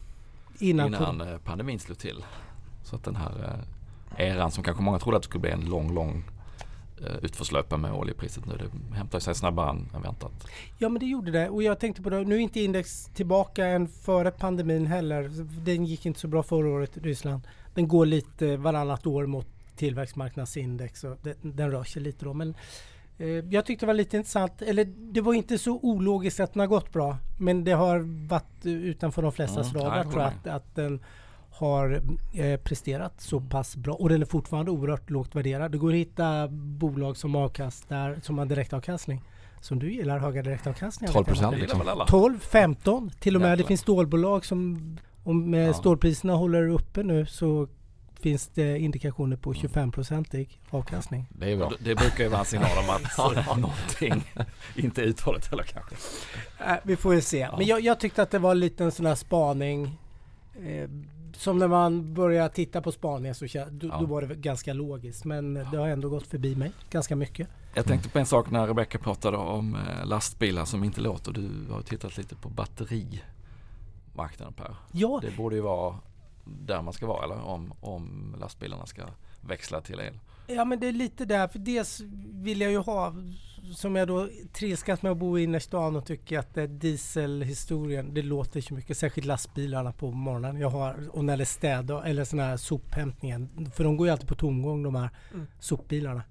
innan, 0.59 0.87
innan 0.87 1.21
eh, 1.21 1.37
pandemin 1.37 1.79
slog 1.79 1.97
till. 1.97 2.23
Så 2.83 2.95
att 2.95 3.03
den 3.03 3.15
här 3.15 3.63
eh, 4.17 4.29
eran 4.29 4.51
som 4.51 4.63
kanske 4.63 4.83
många 4.83 4.99
trodde 4.99 5.17
att 5.17 5.23
det 5.23 5.27
skulle 5.27 5.41
bli 5.41 5.51
en 5.51 5.65
lång, 5.65 5.93
lång 5.93 6.23
eh, 7.01 7.15
utförslöpa 7.21 7.77
med 7.77 7.93
oljepriset 7.93 8.45
nu. 8.45 8.53
Det 8.57 8.95
hämtar 8.95 9.19
sig 9.19 9.35
snabbare 9.35 9.69
än, 9.69 9.89
än 9.95 10.01
väntat. 10.01 10.47
Ja 10.77 10.89
men 10.89 10.99
det 10.99 11.05
gjorde 11.05 11.31
det 11.31 11.49
och 11.49 11.63
jag 11.63 11.79
tänkte 11.79 12.01
på 12.01 12.09
det, 12.09 12.23
nu 12.23 12.35
är 12.35 12.39
inte 12.39 12.59
index 12.59 13.05
tillbaka 13.05 13.65
än 13.65 13.87
före 13.87 14.31
pandemin 14.31 14.85
heller. 14.85 15.29
Den 15.65 15.85
gick 15.85 16.05
inte 16.05 16.19
så 16.19 16.27
bra 16.27 16.43
förra 16.43 16.69
året 16.69 16.97
Ryssland. 16.97 17.41
Den 17.73 17.87
går 17.87 18.05
lite 18.05 18.57
varannat 18.57 19.07
år 19.07 19.25
mot 19.25 19.47
tillväxtmarknadsindex 19.75 21.03
och 21.03 21.17
den, 21.21 21.35
den 21.41 21.71
rör 21.71 21.83
sig 21.83 22.01
lite 22.01 22.25
då. 22.25 22.33
Men 22.33 22.55
eh, 23.17 23.27
jag 23.27 23.65
tyckte 23.65 23.85
det 23.85 23.87
var 23.87 23.93
lite 23.93 24.17
intressant, 24.17 24.61
eller 24.61 24.85
det 24.85 25.21
var 25.21 25.33
inte 25.33 25.57
så 25.57 25.79
ologiskt 25.81 26.39
att 26.39 26.53
den 26.53 26.59
har 26.59 26.67
gått 26.67 26.93
bra. 26.93 27.17
Men 27.39 27.63
det 27.63 27.71
har 27.71 28.27
varit 28.27 28.65
utanför 28.65 29.21
de 29.21 29.31
flestas 29.31 29.71
Mm, 29.71 29.83
radar 29.83 30.03
tror 30.03 30.21
jag 30.21 30.31
att, 30.31 30.47
att 30.47 30.75
den 30.75 30.99
har 31.51 32.01
eh, 32.33 32.57
presterat 32.59 33.21
så 33.21 33.39
pass 33.41 33.75
bra 33.75 33.93
och 33.93 34.09
den 34.09 34.21
är 34.21 34.25
fortfarande 34.25 34.71
oerhört 34.71 35.09
lågt 35.09 35.35
värderad. 35.35 35.71
Det 35.71 35.77
går 35.77 35.89
att 35.89 35.95
hitta 35.95 36.47
bolag 36.51 37.17
som 37.17 37.35
avkastar, 37.35 38.19
som 38.23 38.37
har 38.37 38.45
direktavkastning. 38.45 39.21
Som 39.61 39.79
du 39.79 39.93
gillar, 39.93 40.19
höga 40.19 40.41
direktavkastningar. 40.43 41.13
12% 41.13 41.25
Det 41.25 41.33
gillar 41.35 41.51
liksom. 41.57 41.79
väl 41.79 41.89
alla? 41.89 42.05
12, 42.05 42.39
15 42.39 43.09
till 43.19 43.35
och 43.35 43.41
med. 43.41 43.49
Det 43.49 43.53
Jäklar. 43.53 43.67
finns 43.67 43.81
stålbolag 43.81 44.45
som 44.45 44.97
om 45.23 45.53
Ja. 45.53 45.73
stålpriserna 45.73 46.33
håller 46.33 46.67
uppe 46.69 47.03
nu 47.03 47.25
så 47.25 47.67
finns 48.19 48.47
det 48.47 48.79
indikationer 48.79 49.37
på 49.37 49.53
25-procentig 49.53 50.59
avkastning. 50.69 51.25
Det 51.29 51.51
är 51.51 51.57
bra. 51.57 51.69
Det, 51.69 51.75
det 51.89 51.95
brukar 51.95 52.23
ju 52.23 52.29
vara 52.29 52.39
en 52.39 52.45
signal 52.45 52.69
om 52.77 52.89
att 52.89 53.45
någonting 53.57 54.23
inte 54.75 55.01
är 55.01 55.05
uthålligt 55.05 55.47
heller 55.49 55.63
kanske. 55.63 55.95
Äh, 56.67 56.75
vi 56.83 56.95
får 56.95 57.13
ju 57.15 57.21
se. 57.21 57.37
Ja. 57.39 57.57
Men 57.57 57.67
jag, 57.67 57.81
jag 57.81 57.99
tyckte 57.99 58.21
att 58.21 58.31
det 58.31 58.39
var 58.39 58.51
en 58.51 58.59
liten 58.59 58.91
sån 58.91 59.05
här 59.05 59.15
spaning. 59.15 59.97
Eh, 60.65 60.89
som 61.41 61.57
när 61.57 61.67
man 61.67 62.13
börjar 62.13 62.49
titta 62.49 62.81
på 62.81 62.91
spaningar 62.91 63.33
så 63.33 63.45
då, 63.71 63.87
Ja. 63.87 63.97
då 63.99 64.05
var 64.05 64.21
det 64.21 64.35
ganska 64.35 64.73
logiskt. 64.73 65.25
Men 65.25 65.53
det 65.53 65.77
har 65.77 65.87
ändå 65.87 66.09
gått 66.09 66.27
förbi 66.27 66.55
mig 66.55 66.71
ganska 66.89 67.15
mycket. 67.15 67.47
Jag 67.73 67.85
tänkte 67.85 68.09
på 68.09 68.19
en 68.19 68.25
sak 68.25 68.51
när 68.51 68.67
Rebecca 68.67 68.97
pratade 68.99 69.37
om 69.37 69.75
eh, 69.75 70.05
lastbilar 70.05 70.65
som 70.65 70.83
inte 70.83 71.01
låter. 71.01 71.31
Du 71.31 71.49
har 71.71 71.81
tittat 71.81 72.17
lite 72.17 72.35
på 72.35 72.49
batterimarknaden 72.49 74.53
Per. 74.53 74.75
Ja, 74.91 75.19
Det 75.21 75.37
borde 75.37 75.55
ju 75.55 75.61
vara 75.61 75.95
där 76.43 76.81
man 76.81 76.93
ska 76.93 77.07
vara 77.07 77.23
eller 77.23 77.41
om, 77.43 77.73
om 77.81 78.35
lastbilarna 78.39 78.85
ska 78.85 79.01
växla 79.41 79.81
till 79.81 79.99
el? 79.99 80.19
Ja 80.47 80.65
men 80.65 80.79
det 80.79 80.87
är 80.87 80.93
lite 80.93 81.25
där, 81.25 81.47
för 81.47 81.59
dels 81.59 82.01
vill 82.33 82.61
jag 82.61 82.71
ju 82.71 82.77
ha, 82.77 83.15
som 83.75 83.95
jag 83.95 84.07
då 84.07 84.29
trilskas 84.53 85.01
med 85.01 85.11
att 85.11 85.17
bo 85.17 85.39
i 85.39 85.43
innerstan 85.43 85.95
och 85.95 86.05
tycker 86.05 86.39
att 86.39 86.53
det 86.53 86.67
dieselhistorien, 86.67 88.13
det 88.13 88.21
låter 88.21 88.61
så 88.61 88.73
mycket, 88.73 88.97
särskilt 88.97 89.27
lastbilarna 89.27 89.91
på 89.91 90.11
morgonen. 90.11 90.57
Jag 90.57 90.69
har, 90.69 91.09
och 91.11 91.25
när 91.25 91.37
det 91.37 91.43
är 91.43 91.45
städ 91.45 91.91
eller 91.91 92.23
sån 92.23 92.39
här 92.39 92.57
sophämtningen, 92.57 93.71
för 93.75 93.83
de 93.83 93.97
går 93.97 94.07
ju 94.07 94.11
alltid 94.11 94.27
på 94.27 94.35
tomgång 94.35 94.83
de 94.83 94.95
här 94.95 95.09
Mm. 95.33 95.47
sopbilarna. 95.59 96.23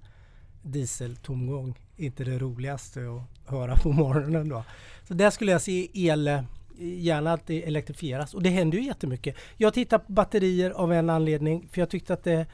Dieseltomgång, 0.63 1.79
inte 1.97 2.25
det 2.25 2.39
roligaste 2.39 3.01
att 3.01 3.51
höra 3.51 3.77
på 3.77 3.93
morgonen 3.93 4.49
då. 4.49 4.65
Så 5.09 5.15
där 5.15 5.31
skulle 5.31 5.53
jag 5.53 5.63
se 5.63 5.89
el, 6.09 6.43
gärna 6.79 7.33
att 7.33 7.47
det 7.47 7.67
elektrifieras 7.67 8.35
och 8.35 8.43
det 8.43 8.51
händer 8.51 8.79
ju 8.79 8.85
jättemycket. 8.85 9.37
Jag 9.57 9.75
tittar 9.75 9.99
på 9.99 10.13
batterier 10.13 10.71
av 10.71 10.93
en 10.93 11.11
anledning, 11.11 11.69
för 11.73 11.81
jag 11.81 11.91
tyckte 11.91 12.15
att 12.15 12.25
det 12.25 12.47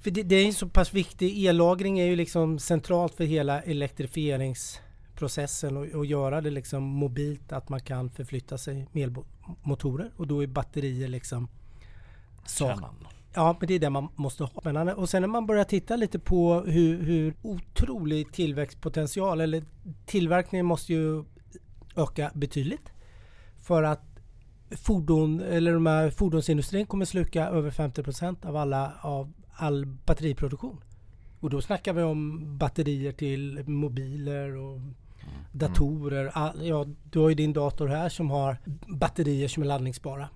för 0.00 0.10
det, 0.10 0.22
det 0.22 0.36
är 0.36 0.46
en 0.46 0.52
så 0.52 0.68
pass 0.68 0.94
viktig, 0.94 1.46
ellagring 1.46 1.98
är 1.98 2.06
ju 2.06 2.16
liksom 2.16 2.58
centralt 2.58 3.14
för 3.14 3.24
hela 3.24 3.62
elektrifieringsprocessen 3.62 5.76
och, 5.76 5.86
och 5.86 6.06
göra 6.06 6.40
det 6.40 6.50
liksom 6.50 6.82
mobilt 6.82 7.52
att 7.52 7.68
man 7.68 7.80
kan 7.80 8.10
förflytta 8.10 8.58
sig 8.58 8.88
med 8.92 9.02
elmotorer 9.02 10.12
och 10.16 10.26
då 10.26 10.42
är 10.42 10.46
batterier 10.46 11.08
liksom. 11.08 11.48
Kärnan. 12.58 12.94
Ja, 13.34 13.56
men 13.60 13.68
det 13.68 13.74
är 13.74 13.78
det 13.78 13.90
man 13.90 14.08
måste 14.16 14.44
ha. 14.44 14.60
Spännande. 14.60 14.94
Och 14.94 15.08
sen 15.08 15.22
när 15.22 15.28
man 15.28 15.46
börjar 15.46 15.64
titta 15.64 15.96
lite 15.96 16.18
på 16.18 16.60
hur, 16.60 17.02
hur 17.02 17.34
otrolig 17.42 18.32
tillväxtpotential, 18.32 19.40
eller 19.40 19.64
tillverkningen 20.06 20.66
måste 20.66 20.92
ju 20.92 21.24
öka 21.96 22.30
betydligt. 22.34 22.92
För 23.62 23.82
att 23.82 24.02
fordon, 24.70 25.40
eller 25.40 25.72
de 25.72 25.86
här 25.86 26.10
fordonsindustrin 26.10 26.86
kommer 26.86 27.04
sluka 27.04 27.46
över 27.46 27.70
50% 27.70 28.46
av 28.46 28.56
alla 28.56 28.92
av 29.00 29.32
all 29.60 29.86
batteriproduktion. 29.86 30.80
Och 31.40 31.50
då 31.50 31.62
snackar 31.62 31.92
vi 31.92 32.02
om 32.02 32.58
batterier 32.58 33.12
till 33.12 33.68
mobiler 33.68 34.56
och 34.56 34.80
datorer. 35.52 36.30
All, 36.34 36.66
ja, 36.66 36.86
du 37.10 37.18
har 37.18 37.28
ju 37.28 37.34
din 37.34 37.52
dator 37.52 37.88
här 37.88 38.08
som 38.08 38.30
har 38.30 38.56
batterier 38.88 39.48
som 39.48 39.62
är 39.62 39.66
laddningsbara. 39.66 40.28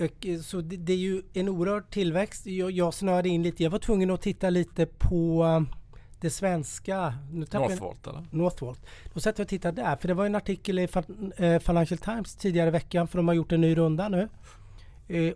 Och, 0.00 0.26
eh, 0.26 0.40
Så 0.40 0.60
det, 0.60 0.76
det 0.76 0.92
är 0.92 0.96
ju 0.96 1.22
en 1.32 1.48
oerhörd 1.48 1.90
tillväxt. 1.90 2.46
Jag, 2.46 2.70
jag 2.70 2.94
snöade 2.94 3.28
in 3.28 3.42
lite. 3.42 3.62
Jag 3.62 3.70
var 3.70 3.78
tvungen 3.78 4.10
att 4.10 4.22
titta 4.22 4.50
lite 4.50 4.86
på 4.86 5.44
eh, 5.44 5.76
det 6.20 6.30
svenska. 6.30 7.14
Northvolt 7.30 8.06
eller? 8.06 8.26
Northvolt. 8.30 8.86
Då 9.14 9.20
satt 9.20 9.38
jag 9.38 9.44
och 9.44 9.48
tittade 9.48 9.82
där, 9.82 9.96
för 9.96 10.08
det 10.08 10.14
var 10.14 10.26
en 10.26 10.34
artikel 10.34 10.78
i 10.78 10.88
eh, 11.36 11.58
Financial 11.58 11.98
Times 11.98 12.36
tidigare 12.36 12.68
i 12.68 12.70
veckan, 12.70 13.08
för 13.08 13.18
de 13.18 13.28
har 13.28 13.34
gjort 13.34 13.52
en 13.52 13.60
ny 13.60 13.76
runda 13.76 14.08
nu. 14.08 14.28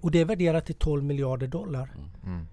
Och 0.02 0.10
det 0.10 0.20
är 0.20 0.24
värderat 0.24 0.66
till 0.66 0.74
12 0.74 1.04
miljarder 1.04 1.46
dollar. 1.46 1.90
Mm. 2.24 2.46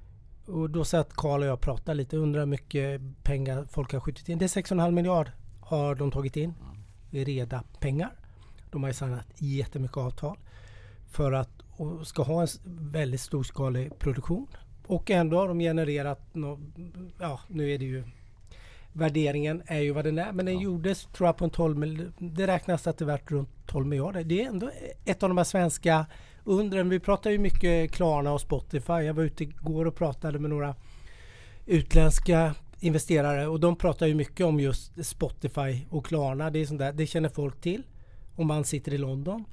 Och 0.45 0.69
då 0.69 0.85
satt 0.85 1.13
Karl 1.13 1.41
och 1.41 1.47
jag 1.47 1.53
och 1.53 1.61
pratade 1.61 1.95
lite, 1.95 2.17
undrar 2.17 2.39
hur 2.39 2.47
mycket 2.47 3.01
pengar 3.23 3.67
folk 3.69 3.93
har 3.93 3.99
skjutit 3.99 4.29
in. 4.29 4.37
Det 4.37 4.45
är 4.45 4.61
6,5 4.61 4.91
miljard 4.91 5.31
har 5.61 5.95
de 5.95 6.11
tagit 6.11 6.37
in 6.37 6.53
i 7.11 7.23
reda 7.23 7.63
pengar. 7.79 8.11
De 8.71 8.83
har 8.83 8.89
ju 8.89 8.93
signat 8.93 9.27
jättemycket 9.37 9.97
avtal 9.97 10.37
för 11.11 11.31
att 11.31 11.49
och 11.77 12.07
ska 12.07 12.23
ha 12.23 12.41
en 12.41 12.47
väldigt 12.65 13.21
storskalig 13.21 13.99
produktion. 13.99 14.47
Och 14.87 15.11
ändå 15.11 15.37
har 15.37 15.47
de 15.47 15.59
genererat, 15.59 16.21
nå, 16.33 16.59
ja 17.19 17.39
nu 17.47 17.71
är 17.71 17.79
det 17.79 17.85
ju 17.85 18.03
Värderingen 18.95 19.63
är 19.65 19.79
ju 19.79 19.91
vad 19.91 20.05
den 20.05 20.19
är 20.19 20.31
men 20.31 20.45
den 20.45 20.55
Ja. 20.55 20.61
gjordes 20.61 21.05
tror 21.05 21.27
jag 21.27 21.37
på 21.37 21.45
en 21.45 21.51
12 21.51 21.77
mil, 21.77 22.11
Det 22.17 22.47
räknas 22.47 22.87
att 22.87 22.97
det 22.97 23.05
värt 23.05 23.31
runt 23.31 23.49
12 23.65 23.87
miljarder. 23.87 24.23
Det 24.23 24.43
är 24.43 24.47
ändå 24.47 24.71
ett 25.05 25.23
av 25.23 25.29
de 25.29 25.37
här 25.37 25.43
svenska 25.43 26.05
undren. 26.43 26.89
Vi 26.89 26.99
pratar 26.99 27.29
ju 27.29 27.37
mycket 27.37 27.91
Klarna 27.91 28.33
och 28.33 28.41
Spotify. 28.41 28.93
Jag 28.93 29.13
var 29.13 29.23
ute 29.23 29.43
igår 29.43 29.85
och 29.85 29.95
pratade 29.95 30.39
med 30.39 30.49
några 30.49 30.75
utländska 31.65 32.55
investerare 32.79 33.47
och 33.47 33.59
de 33.59 33.75
pratar 33.75 34.07
ju 34.07 34.15
mycket 34.15 34.45
om 34.45 34.59
just 34.59 35.05
Spotify 35.05 35.85
och 35.89 36.05
Klarna. 36.05 36.49
Det 36.49 36.59
är 36.59 36.65
sånt 36.65 36.79
där, 36.79 36.93
det 36.93 37.07
känner 37.07 37.29
folk 37.29 37.61
till 37.61 37.83
om 38.35 38.47
man 38.47 38.63
sitter 38.63 38.93
i 38.93 38.97
London. 38.97 39.45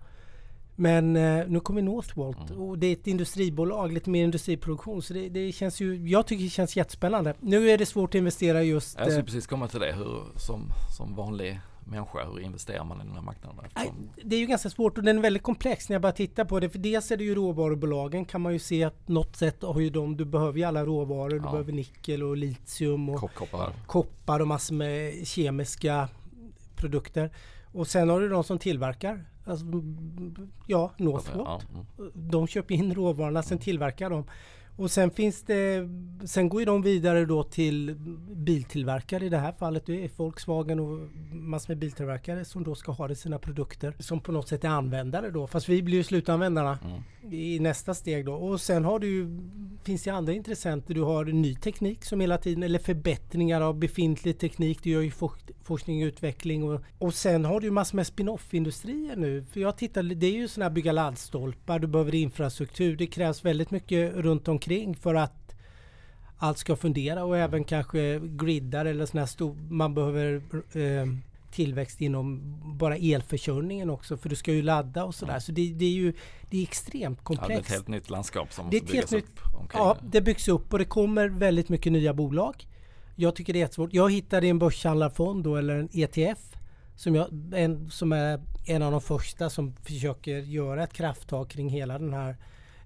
Men 0.77 1.17
eh, 1.17 1.47
nu 1.49 1.61
kommer 1.61 1.83
Northvolt 1.83 2.51
och 2.51 2.79
det 2.79 2.87
är 2.87 2.93
ett 2.93 3.07
industribolag, 3.07 3.93
lite 3.93 4.11
mer 4.11 4.25
industriproduktion. 4.25 5.03
Så 5.03 5.15
det, 5.15 5.29
det 5.29 5.53
känns 5.53 5.81
ju, 5.81 6.09
jag 6.09 6.27
tycker 6.27 6.45
det 6.45 6.51
känns 6.51 6.77
jättespännande. 6.77 7.35
Nu 7.41 7.71
är 7.71 7.79
det 7.79 7.87
svårt 7.87 8.11
att 8.11 8.15
investera 8.15 8.63
just... 8.63 8.99
Jag 8.99 9.07
skulle 9.07 9.21
Eh, 9.21 9.25
precis 9.25 9.47
komma 9.47 9.69
till 9.69 9.81
det. 9.81 9.93
Hur, 9.93 10.23
som, 10.37 10.73
som 10.97 11.15
vanlig 11.15 11.61
människa, 11.91 12.25
hur 12.25 12.41
investerar 12.41 12.85
man 12.85 13.01
i 13.01 13.05
den 13.05 13.15
här 13.15 13.23
marknaden? 13.23 13.59
Eftersom, 13.65 14.11
det 14.25 14.37
är 14.37 14.41
ju 14.41 14.47
ganska 14.47 14.71
svårt 14.71 14.99
och 14.99 15.05
den 15.05 15.19
är 15.19 15.23
väldigt 15.23 15.43
komplex 15.43 15.89
när 15.89 15.95
jag 15.95 16.03
bara 16.03 16.13
tittar 16.13 16.45
på 16.45 16.61
det. 16.61 16.71
För 16.71 16.79
dels 16.79 17.11
är 17.11 17.17
det 17.17 17.25
ju 17.25 17.35
råvarubolagen 17.35 18.25
kan 18.25 18.41
man 18.41 18.53
ju 18.53 18.59
se 18.59 18.85
att 18.85 19.09
något 19.09 19.37
sätt 19.37 19.63
har 19.63 19.81
ju 19.81 19.91
de, 19.91 20.17
du 20.17 20.25
behöver 20.25 20.59
ju 20.59 20.65
alla 20.65 20.85
råvaror. 20.85 21.31
Du 21.31 21.37
Ja. 21.37 21.51
behöver 21.51 21.73
nickel 21.73 22.23
och 22.23 22.37
litium 22.37 23.09
och 23.09 23.21
Kopp- 23.21 23.35
Koppar. 23.35 23.73
koppar 23.87 24.41
och 24.41 24.47
massor 24.49 24.75
med 24.75 25.27
kemiska 25.27 26.09
produkter. 26.77 27.31
Och 27.73 27.87
sen 27.87 28.09
har 28.09 28.21
du 28.21 28.29
de 28.29 28.45
som 28.45 28.59
tillverkar. 28.59 29.25
Alltså, 29.45 29.65
mm, 29.67 30.51
ja, 30.67 30.93
Northvolt. 30.97 31.49
ja, 31.49 31.61
mm. 31.99 32.11
De 32.31 32.47
köper 32.47 32.75
in 32.75 32.95
råvarorna, 32.95 33.43
sen 33.43 33.59
tillverkar 33.59 34.11
de. 34.11 34.25
Och 34.81 34.91
sen 34.91 35.11
finns 35.11 35.43
det, 35.43 35.89
sen 36.25 36.49
går 36.49 36.61
ju 36.61 36.65
de 36.65 36.83
vidare 36.83 37.25
då 37.25 37.43
till 37.43 37.95
biltillverkare 38.35 39.25
i 39.27 39.29
det 39.29 39.39
här 39.39 39.53
fallet. 39.53 39.87
Det 39.87 40.05
är 40.05 40.11
Volkswagen 40.17 40.81
och 40.81 40.99
massor 41.33 41.69
med 41.71 41.79
biltillverkare 41.79 42.45
som 42.45 42.65
då 42.65 42.75
ska 42.75 42.93
ha 42.93 43.07
det 43.07 43.13
i 43.13 43.17
sina 43.17 43.39
produkter. 43.39 43.95
Som 43.99 44.21
på 44.21 44.33
något 44.33 44.49
sätt 44.49 44.65
är 44.65 44.69
användare 44.69 45.31
då. 45.31 45.47
Fast 45.47 45.69
vi 45.69 45.83
blir 45.83 45.97
ju 45.97 46.05
slutanvändarna 46.05 46.79
Mm. 46.85 47.35
i 47.35 47.59
nästa 47.61 47.95
steg 47.95 48.25
då. 48.25 48.33
Och 48.35 48.61
sen 48.61 48.85
har 48.85 48.99
du 48.99 49.09
ju, 49.09 49.41
finns 49.85 50.03
det 50.03 50.11
andra 50.11 50.33
intressenter. 50.33 50.95
Du 50.95 51.03
har 51.03 51.25
ny 51.25 51.55
teknik 51.55 52.05
som 52.05 52.21
hela 52.21 52.39
tiden, 52.39 52.63
eller 52.63 52.79
förbättringar 52.79 53.61
av 53.61 53.79
befintlig 53.79 54.39
teknik. 54.39 54.79
Du 54.83 54.91
gör 54.91 55.01
ju 55.01 55.11
forsk- 55.11 55.51
forskning 55.63 56.03
och 56.03 56.07
utveckling. 56.07 56.65
Och, 56.65 56.81
och 56.99 57.15
sen 57.15 57.45
har 57.45 57.61
du 57.61 57.67
ju 57.67 57.71
massor 57.73 57.97
med 57.97 58.07
spin-off-industrier 58.07 59.17
nu. 59.17 59.45
För 59.53 59.61
jag 59.61 59.77
tittar, 59.77 60.03
det 60.03 60.27
är 60.27 60.33
ju 60.33 60.49
sådana 60.49 60.69
här 60.69 60.75
bygga 60.75 60.93
laddstolpar, 60.93 61.79
du 61.79 61.87
behöver 61.87 62.15
infrastruktur. 62.15 62.97
Det 62.97 63.07
krävs 63.07 63.45
väldigt 63.45 63.71
mycket 63.71 64.15
runt 64.15 64.49
omkring 64.49 64.70
för 64.95 65.15
att 65.15 65.55
allt 66.37 66.59
ska 66.59 66.77
fundera 66.77 67.25
och 67.25 67.39
även 67.39 67.65
kanske 67.65 68.21
griddar 68.23 68.85
eller 68.85 69.07
sådana 69.07 69.21
här 69.23 69.27
stor, 69.27 69.55
man 69.71 69.95
behöver 69.95 70.35
eh, 70.77 71.07
tillväxt 71.53 72.01
inom 72.01 72.41
bara 72.79 72.97
elförsörjningen 72.97 73.91
också 73.91 74.17
för 74.17 74.29
du 74.29 74.37
ska 74.37 74.53
ju 74.53 74.63
ladda 74.63 75.05
och 75.05 75.15
sådär. 75.15 75.39
Så 75.39 75.53
det, 75.53 75.73
det 75.73 75.85
är 75.85 75.91
ju 75.91 76.13
det 76.51 76.59
är 76.59 76.63
extremt 76.63 77.19
Ja, 77.23 77.31
det 77.31 77.35
är 77.35 77.37
komplext. 77.39 77.65
ett 77.71 77.75
helt 77.75 77.89
nytt 77.89 78.11
landskap 78.11 78.53
som 78.53 78.65
måste 78.67 78.81
byggas 78.81 79.13
nytt- 79.13 79.25
upp 79.25 79.41
omkring 79.61 79.81
Ja, 79.83 79.97
det. 80.03 80.09
det 80.11 80.21
byggs 80.21 80.49
upp 80.49 80.73
och 80.73 80.79
det 80.79 80.85
kommer 80.85 81.29
väldigt 81.29 81.69
mycket 81.69 81.93
nya 81.93 82.15
bolag. 82.15 82.67
Jag 83.17 83.37
tycker 83.37 83.53
det 83.53 83.59
är 83.59 83.61
jättesvårt. 83.61 83.93
Jag 83.95 84.13
hittade 84.13 84.47
en 84.47 84.59
börshandlarfond 84.59 85.45
då, 85.45 85.57
eller 85.57 85.77
en 85.79 85.89
ETF 85.93 86.39
som, 86.97 87.15
jag, 87.15 87.29
en, 87.55 87.91
som 87.91 88.13
är 88.13 88.41
en 88.67 88.83
av 88.83 88.93
de 88.93 89.01
första 89.01 89.51
som 89.51 89.73
försöker 89.83 90.39
göra 90.39 90.85
ett 90.85 90.93
krafttag 90.93 91.51
kring 91.51 91.69
hela 91.69 91.99
den 91.99 92.13
här 92.13 92.37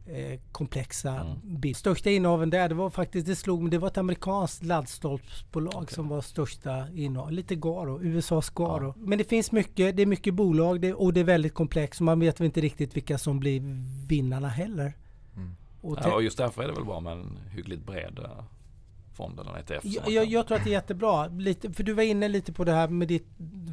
eh, 0.07 0.41
komplexa 0.53 1.11
Mm. 1.11 1.37
bilden. 1.43 1.75
Största 1.75 2.11
innehaven 2.11 2.51
där, 2.51 2.69
det 2.69 2.75
var 2.75 2.91
faktiskt, 2.91 3.27
det 3.27 3.37
slog 3.37 3.63
mig, 3.63 3.71
det 3.71 3.79
var 3.79 3.89
ett 3.89 3.99
amerikanskt 3.99 4.63
laddstolpsbolag 4.65 5.93
som 5.93 6.09
var 6.09 6.21
största 6.21 6.87
innehav. 6.95 7.33
Lite 7.33 7.55
Garo, 7.55 8.03
USAs 8.03 8.51
Garo. 8.51 8.95
Men 8.97 9.19
det 9.19 9.25
finns 9.25 9.53
mycket, 9.53 9.97
det 9.97 10.03
är 10.03 10.07
mycket 10.07 10.35
bolag 10.35 10.81
det, 10.81 10.95
och 10.95 11.13
det 11.13 11.21
är 11.21 11.25
väldigt 11.25 11.55
komplext 11.55 12.01
man 12.01 12.21
vet 12.21 12.41
väl 12.41 12.45
inte 12.45 12.61
riktigt 12.61 12.97
vilka 12.97 13.19
som 13.19 13.41
blir 13.41 13.61
vinnarna 14.09 14.49
heller. 14.49 14.93
Mm. 15.37 15.57
Och 15.81 15.99
Ja, 16.03 16.21
just 16.21 16.39
därför 16.39 16.63
är 16.63 16.67
det 16.69 16.75
väl 16.75 16.85
bra 16.85 17.01
med 17.01 17.13
en 17.13 17.39
hyggligt 17.51 17.87
bred 17.87 18.19
eh, 18.19 18.45
fond 19.15 19.41
eller 19.41 19.51
en 19.51 19.57
ETF. 19.57 19.85
Jag, 19.85 20.27
jag, 20.27 20.47
tror 20.47 20.59
att 20.59 20.65
det 20.65 20.71
är 20.71 20.73
jättebra. 20.73 21.27
Lite, 21.27 21.73
för 21.73 21.83
du 21.83 21.93
var 21.93 22.03
inne 22.03 22.29
lite 22.29 22.53
på 22.53 22.65
det 22.65 22.73
här 22.73 22.89
med 22.89 23.09
ditt 23.09 23.27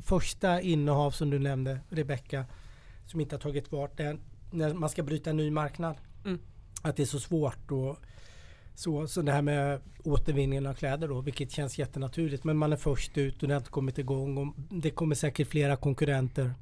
första 0.06 0.62
innehav 0.62 1.12
som 1.12 1.30
du 1.30 1.40
nämnde, 1.40 1.80
Rebecka. 1.90 2.46
Som 3.06 3.22
inte 3.22 3.36
har 3.36 3.42
tagit 3.42 3.68
fart 3.68 4.00
än. 4.00 4.20
När 4.52 4.74
man 4.74 4.90
ska 4.90 5.04
bryta 5.04 5.30
en 5.30 5.38
ny 5.38 5.52
marknad. 5.52 5.96
Mm. 6.26 6.40
Att 6.82 6.96
det 6.98 7.04
är 7.04 7.08
så 7.08 7.20
svårt. 7.20 7.72
Och 7.72 7.98
så, 8.76 9.08
så 9.08 9.22
det 9.22 9.32
här 9.32 9.42
med 9.42 9.80
återvinningen 10.04 10.66
av 10.66 10.74
kläder 10.74 11.08
då, 11.08 11.22
vilket 11.22 11.52
känns 11.52 11.80
jättenaturligt. 11.80 12.44
Men 12.44 12.58
man 12.58 12.74
är 12.74 12.78
först 12.78 13.18
ut 13.18 13.42
och 13.42 13.48
det 13.48 13.54
har 13.54 13.60
inte 13.60 13.72
kommit 13.72 13.98
igång. 13.98 14.38
Och 14.38 14.54
det 14.70 14.90
kommer 14.90 15.16
säkert 15.16 15.48
flera 15.48 15.76
konkurrenter. 15.76 16.54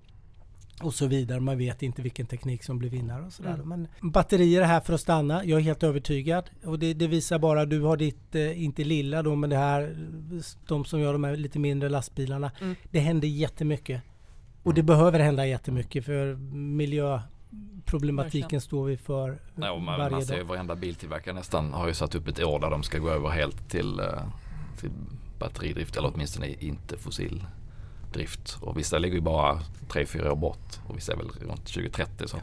Och 0.81 0.93
så 0.93 1.07
vidare. 1.07 1.39
Man 1.39 1.57
vet 1.57 1.83
inte 1.83 2.01
vilken 2.01 2.25
teknik 2.25 2.63
som 2.63 2.79
blir 2.79 2.89
vinnare 2.89 3.25
och 3.25 3.33
sådär. 3.33 3.53
Mm. 3.53 3.67
Men 3.69 4.11
batterier 4.11 4.61
är 4.61 4.65
här 4.65 4.79
för 4.79 4.93
att 4.93 5.01
stanna. 5.01 5.45
Jag 5.45 5.59
är 5.59 5.63
helt 5.63 5.83
övertygad. 5.83 6.49
Och 6.65 6.79
det, 6.79 6.93
det 6.93 7.07
visar 7.07 7.39
bara, 7.39 7.65
du 7.65 7.81
har 7.81 7.97
ditt, 7.97 8.35
eh, 8.35 8.63
inte 8.63 8.83
lilla 8.83 9.23
då, 9.23 9.35
men 9.35 9.49
det 9.49 9.57
här, 9.57 9.95
de 10.67 10.85
som 10.85 10.99
gör 10.99 11.13
de 11.13 11.23
här 11.23 11.35
lite 11.35 11.59
mindre 11.59 11.89
lastbilarna. 11.89 12.51
Mm. 12.61 12.75
Det 12.91 12.99
händer 12.99 13.27
jättemycket. 13.27 14.01
Och 14.63 14.73
det 14.73 14.83
behöver 14.83 15.19
hända 15.19 15.45
jättemycket 15.45 16.05
för 16.05 16.35
Verkligen. 18.45 18.61
står 18.61 18.85
vi 18.85 18.97
för 18.97 19.39
Ja, 19.55 19.71
och 19.71 19.81
man, 19.81 19.99
varje 19.99 20.11
man 20.11 20.25
ser 20.25 20.37
dag. 20.37 20.43
varenda 20.43 20.75
biltillverkare 20.75 21.33
nästan 21.33 21.73
har 21.73 21.87
ju 21.87 21.93
satt 21.93 22.15
upp 22.15 22.27
ett 22.27 22.43
år 22.43 22.59
där 22.59 22.69
de 22.69 22.83
ska 22.83 22.97
gå 22.97 23.09
över 23.09 23.29
helt 23.29 23.69
till, 23.69 23.99
eh, 23.99 24.05
till 24.79 24.89
batteridrift 25.39 25.95
eller 25.97 26.11
åtminstone 26.13 26.47
inte 26.59 26.97
fossil 26.97 27.43
drift. 28.13 28.57
Och 28.61 28.77
vissa 28.77 28.97
ligger 28.97 29.15
ju 29.15 29.21
bara 29.21 29.59
3-4 29.87 30.31
år 30.31 30.35
bort 30.35 30.79
och 30.87 30.97
vissa 30.97 31.13
är 31.13 31.17
väl 31.17 31.27
runt 31.27 31.65
2030 31.65 32.27
så 32.27 32.37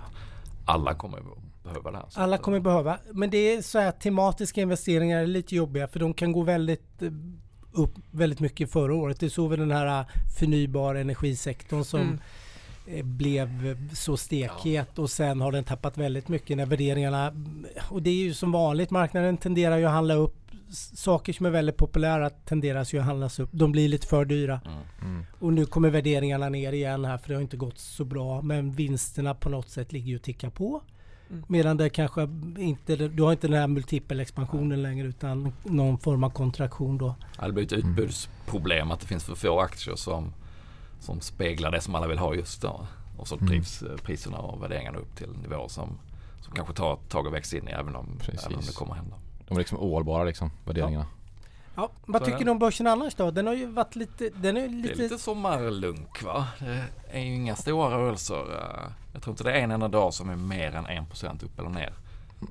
alla 0.64 0.94
kommer 0.94 1.22
behöva 1.64 1.90
det 1.90 1.96
här. 1.96 2.06
Alla 2.14 2.36
att, 2.36 2.42
kommer 2.42 2.58
eh, 2.58 2.62
behöva. 2.62 2.98
Men 3.12 3.30
det 3.30 3.38
är 3.38 3.62
så 3.62 3.78
här 3.78 3.90
tematiska 3.90 4.60
investeringar 4.60 5.22
är 5.22 5.26
lite 5.26 5.56
jobbiga 5.56 5.88
för 5.88 6.00
de 6.00 6.14
kan 6.14 6.32
gå 6.32 6.42
väldigt 6.42 7.02
eh, 7.02 7.10
upp 7.72 7.94
väldigt 8.10 8.40
mycket 8.40 8.72
förra 8.72 8.94
året. 8.94 9.20
Det 9.20 9.30
såg 9.30 9.50
vi 9.50 9.56
den 9.56 9.70
här 9.70 10.00
eh, 10.00 10.06
förnybar 10.38 10.94
energisektorn 10.94 11.84
som 11.84 12.00
Mm. 12.00 12.18
Eh, 12.86 13.04
blev 13.04 13.76
så 13.94 14.16
stekhet 14.16 14.98
och 14.98 15.10
sen 15.10 15.40
har 15.40 15.52
den 15.52 15.64
tappat 15.64 15.98
väldigt 15.98 16.28
mycket 16.28 16.56
när 16.56 16.66
värderingarna 16.66 17.32
och 17.90 18.02
det 18.02 18.10
är 18.10 18.14
ju 18.14 18.34
som 18.34 18.52
vanligt 18.52 18.90
marknaden 18.90 19.36
tenderar 19.36 19.78
ju 19.78 19.84
att 19.84 19.92
handla 19.92 20.14
upp 20.14 20.46
saker 20.94 21.32
som 21.32 21.46
är 21.46 21.50
väldigt 21.50 21.76
populära 21.76 22.30
tenderas 22.30 22.94
ju 22.94 22.98
att 22.98 23.04
handlas 23.04 23.38
upp. 23.38 23.50
De 23.52 23.72
blir 23.72 23.88
lite 23.88 24.06
för 24.06 24.24
dyra. 24.24 24.60
Mm. 24.64 24.78
Mm. 25.02 25.26
Och 25.38 25.52
nu 25.52 25.66
kommer 25.66 25.90
värderingarna 25.90 26.48
ner 26.48 26.72
igen 26.72 27.04
här 27.04 27.18
för 27.18 27.28
det 27.28 27.34
har 27.34 27.42
inte 27.42 27.56
gått 27.56 27.78
så 27.78 28.04
bra. 28.04 28.42
Men 28.42 28.72
vinsterna 28.72 29.34
på 29.34 29.48
något 29.48 29.68
sätt 29.68 29.92
ligger 29.92 30.08
ju 30.08 30.16
och 30.16 30.22
tickar 30.22 30.50
på. 30.50 30.82
Mm. 31.30 31.44
Medan 31.48 31.76
det 31.76 31.88
kanske 31.88 32.22
inte, 32.58 32.96
du 32.96 33.22
har 33.22 33.32
inte 33.32 33.48
den 33.48 33.60
här 33.60 33.66
multipelexpansionen 33.66 34.82
längre 34.82 35.08
utan 35.08 35.52
någon 35.62 35.98
form 35.98 36.24
av 36.24 36.30
kontraktion 36.30 36.98
då. 36.98 37.14
Ja, 37.38 37.46
det 37.46 37.52
blir 37.52 37.64
ett 37.64 37.72
utbudsproblem 37.72 38.90
att 38.90 39.00
det 39.00 39.06
finns 39.06 39.24
för 39.24 39.34
få 39.34 39.60
aktier 39.60 39.96
som, 39.96 40.32
som 41.00 41.20
speglar 41.20 41.70
det 41.70 41.80
som 41.80 41.94
alla 41.94 42.06
vill 42.06 42.18
ha 42.18 42.34
just 42.34 42.62
då. 42.62 42.86
Och 43.16 43.28
så 43.28 43.34
Mm. 43.34 43.46
drivs 43.46 43.82
eh, 43.82 43.96
priserna 43.96 44.38
och 44.38 44.62
värderingarna 44.62 44.98
upp 44.98 45.16
till 45.16 45.28
nivåer 45.42 45.68
som, 45.68 45.98
som 46.40 46.54
kanske 46.54 46.74
tar 46.74 46.92
ett 46.94 47.08
tag 47.08 47.26
att 47.26 47.32
växa 47.32 47.56
in 47.56 47.68
i 47.68 47.70
även 47.72 47.96
om, 47.96 48.06
Precis. 48.18 48.46
även 48.46 48.58
om 48.58 48.64
det 48.66 48.74
kommer 48.74 48.92
att 48.92 48.98
hända. 48.98 49.16
De 49.48 49.54
är 49.54 49.58
liksom 49.58 49.78
ohållbara 49.78 50.24
liksom, 50.24 50.50
värderingarna. 50.64 51.06
Ja, 51.74 51.90
vad 52.06 52.22
Så 52.22 52.26
tycker 52.26 52.44
ni 52.44 52.50
om 52.50 52.58
börsen 52.58 52.86
annars 52.86 53.14
då? 53.14 53.30
Den 53.30 53.46
har 53.46 53.54
ju 53.54 53.66
varit 53.66 53.96
lite... 53.96 54.30
Den 54.30 54.56
är 54.56 54.60
ju 54.60 54.68
Det 54.68 54.74
lite... 54.74 54.92
är 54.94 54.96
lite 54.96 55.18
sommarlunk 55.18 56.22
va? 56.22 56.46
Det 56.58 56.86
är 57.10 57.20
ju 57.20 57.34
inga 57.34 57.56
stora 57.56 57.98
rörelser. 57.98 58.40
eh, 58.40 58.90
Jag 59.12 59.22
tror 59.22 59.32
inte 59.32 59.44
det 59.44 59.52
är 59.52 59.60
en 59.64 59.70
enda 59.70 59.88
dag 59.88 60.14
som 60.14 60.30
är 60.30 60.36
mer 60.36 60.74
än 60.74 60.86
1% 60.86 61.44
upp 61.44 61.58
eller 61.58 61.68
ner. 61.70 61.94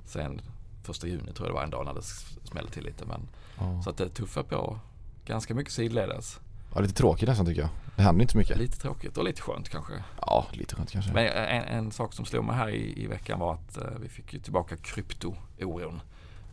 Sen 0.06 0.42
första 0.84 1.08
juni 1.08 1.34
tror 1.34 1.48
jag 1.48 1.50
det 1.50 1.54
var 1.58 1.64
en 1.64 1.70
dag 1.70 1.86
när 1.86 1.94
det 1.94 2.02
smällde 2.48 2.72
till 2.72 2.84
lite. 2.84 3.06
Men, 3.06 3.22
Ja. 3.60 3.82
så 3.84 3.90
att 3.90 3.98
det 3.98 4.10
tuffar 4.10 4.44
på 4.44 4.80
ganska 5.26 5.54
mycket 5.54 5.74
sidledes. 5.74 6.40
Ja, 6.76 6.82
lite 6.82 6.94
tråkigt 6.94 7.30
nästan 7.30 7.46
tycker 7.46 7.62
jag. 7.62 7.70
Det 7.96 8.02
händer 8.02 8.22
inte 8.22 8.32
så 8.32 8.38
mycket. 8.38 8.58
Lite 8.58 8.78
tråkigt 8.78 9.18
och 9.18 9.24
lite 9.24 9.42
skönt 9.42 9.70
kanske. 9.70 9.94
Ja, 10.22 10.48
lite 10.52 10.76
skönt 10.76 10.92
kanske. 10.92 11.14
Men 11.14 11.28
en, 11.28 11.64
en 11.64 11.92
sak 11.92 12.14
som 12.14 12.26
slog 12.26 12.46
mig 12.46 12.56
här 12.56 12.70
i, 12.70 13.04
i 13.04 13.08
veckan 13.08 13.40
var 13.40 13.54
att 13.54 13.78
eh, 13.78 13.84
vi 14.02 14.10
fick 14.10 14.34
ju 14.34 14.40
tillbaka 14.40 14.76
krypto-oron. 14.76 16.02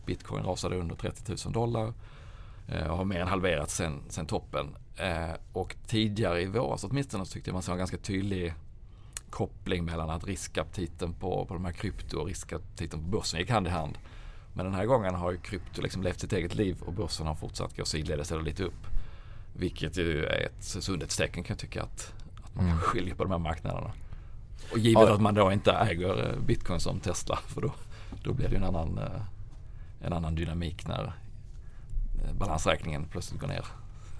Bitcoin 0.05 0.43
rasade 0.43 0.75
under 0.75 0.95
30 0.95 1.35
000 1.45 1.53
dollar 1.53 1.93
eh, 2.67 2.87
och 2.87 2.97
har 2.97 3.05
mer 3.05 3.19
än 3.19 3.27
halverats 3.27 3.75
sen, 3.75 4.01
sen 4.09 4.25
toppen. 4.25 4.75
Eh, 4.95 5.35
och 5.53 5.75
tidigare 5.87 6.41
i 6.41 6.45
våras 6.45 6.83
åtminstone 6.83 7.25
så 7.25 7.33
tyckte 7.33 7.49
jag 7.49 7.53
man 7.53 7.63
såg 7.63 7.73
en 7.73 7.77
ganska 7.77 7.97
tydlig 7.97 8.53
koppling 9.29 9.85
mellan 9.85 10.09
att 10.09 10.23
riskaptiten 10.23 11.13
på, 11.13 11.45
på 11.45 11.53
de 11.53 11.65
här 11.65 11.71
krypto 11.71 12.17
och 12.17 12.27
riskaptiten 12.27 12.99
på 12.99 13.07
börsen 13.07 13.39
gick 13.39 13.49
hand 13.49 13.67
i 13.67 13.69
hand. 13.69 13.97
Men 14.53 14.65
den 14.65 14.75
här 14.75 14.85
gången 14.85 15.15
har 15.15 15.31
ju 15.31 15.37
krypto 15.37 15.81
liksom 15.81 16.03
levt 16.03 16.19
sitt 16.19 16.33
eget 16.33 16.55
liv 16.55 16.77
och 16.81 16.93
börsen 16.93 17.27
har 17.27 17.35
fortsatt 17.35 17.77
gå 17.77 17.85
sidledes 17.85 18.31
eller 18.31 18.43
lite 18.43 18.63
upp. 18.63 18.87
Vilket 19.53 19.97
ju 19.97 20.25
är 20.25 20.45
ett 20.45 20.63
sundhetstecken 20.63 21.43
kan 21.43 21.53
jag 21.53 21.59
tycka 21.59 21.83
att, 21.83 22.13
att 22.43 22.55
man 22.55 22.65
Mm. 22.65 22.77
skiljer 22.81 23.15
på 23.15 23.23
de 23.23 23.31
här 23.31 23.39
marknaderna. 23.39 23.91
Och 24.71 24.77
givet 24.77 25.03
Ja. 25.07 25.13
att 25.13 25.21
man 25.21 25.33
då 25.33 25.51
inte 25.51 25.71
äger 25.71 26.29
eh, 26.33 26.39
bitcoin 26.39 26.79
som 26.79 26.99
Tesla 26.99 27.39
för 27.47 27.61
då, 27.61 27.73
då 28.23 28.33
blir 28.33 28.45
det 28.47 28.51
ju 28.51 28.57
en 28.57 28.63
annan, 28.63 28.97
eh, 28.97 29.21
en 30.05 30.13
annan 30.13 30.35
dynamik 30.35 30.87
när 30.87 31.03
eh, 32.23 32.33
balansräkningen 32.33 33.05
plötsligt 33.11 33.41
går 33.41 33.47
ner 33.47 33.65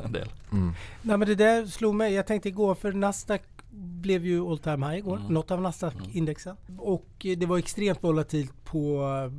en 0.05 0.11
del. 0.11 0.29
Mm. 0.51 0.73
Nej 1.01 1.17
men 1.17 1.27
det 1.27 1.35
där 1.35 1.65
slog 1.65 1.95
mig. 1.95 2.13
Jag 2.13 2.27
tänkte 2.27 2.49
igår 2.49 2.75
för 2.75 2.91
Nasdaq 2.93 3.41
blev 3.75 4.25
ju 4.25 4.49
all 4.49 4.59
time 4.59 4.87
high 4.87 4.97
igår. 4.97 5.17
Mm. 5.17 5.33
Något 5.33 5.51
av 5.51 5.61
Nasdaq-indexen. 5.61 6.55
Och 6.77 7.25
eh, 7.25 7.37
det 7.37 7.45
var 7.45 7.57
extremt 7.57 8.03
volatilt 8.03 8.65
på 8.65 9.03
eh, 9.25 9.31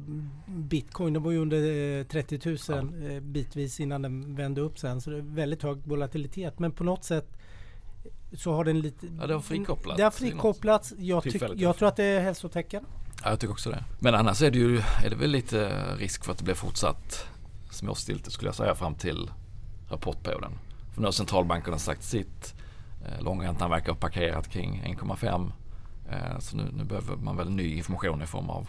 Bitcoin. 0.55 1.13
Det 1.13 1.19
var 1.21 1.31
ju 1.31 1.39
under 1.39 1.99
eh, 2.01 2.07
30 2.07 2.73
000 2.73 3.11
eh, 3.11 3.21
bitvis 3.21 3.81
innan 3.81 4.03
den 4.03 4.37
vände 4.37 4.61
upp 4.61 4.79
sen. 4.79 5.01
Så 5.01 5.11
det 5.11 5.17
är 5.17 5.23
väldigt 5.23 5.63
hög 5.63 5.79
volatilitet. 5.85 6.59
Men 6.59 6.73
på 6.73 6.85
något 6.85 7.05
sätt 7.05 7.37
så 8.33 8.53
har 8.53 8.65
den 8.65 8.81
lite... 8.81 9.07
Ja, 9.21 9.27
det 9.27 9.35
har 9.35 9.41
frikopplats 9.41 9.97
Det 9.97 10.03
har 10.03 10.11
frikopplats. 10.11 10.95
Jag, 10.99 11.23
tyck, 11.23 11.43
jag 11.57 11.77
tror 11.77 11.89
att 11.89 11.97
det 11.97 12.05
är 12.05 12.21
hälsotecken. 12.21 12.85
Ja, 13.23 13.31
jag 13.31 13.41
tycker 13.41 13.53
också 13.53 13.71
det. 13.71 13.85
Men 13.99 14.15
annars 14.15 14.43
är 14.43 14.51
det 14.51 14.59
ju 14.59 14.79
är 15.05 15.11
det 15.11 15.17
väl 15.17 15.31
lite 15.31 15.71
risk 15.97 16.25
för 16.25 16.33
att 16.33 16.39
det 16.39 16.45
blir 16.45 16.55
fortsatt 16.55 17.27
småstilt 17.71 18.33
skulle 18.33 18.49
jag 18.49 18.57
säga 18.57 18.75
fram 18.75 18.95
till 18.95 19.31
rapportperioden. 19.89 20.53
För 20.95 21.01
nu 21.01 21.07
har 21.07 21.13
centralbankerna 21.13 21.79
sagt 21.79 22.05
sitt. 22.05 22.55
Eh, 23.05 23.23
Långräntan 23.23 23.71
verkar 23.71 23.93
ha 23.93 23.97
parkerat 23.99 24.49
kring 24.49 24.83
1,5. 24.87 25.53
Eh, 26.11 26.39
Så 26.39 26.57
nu, 26.57 26.71
nu 26.77 26.85
behöver 26.85 27.17
man 27.17 27.37
väl 27.37 27.51
ny 27.51 27.77
information 27.77 28.23
i 28.23 28.27
form 28.27 28.51
av 28.51 28.69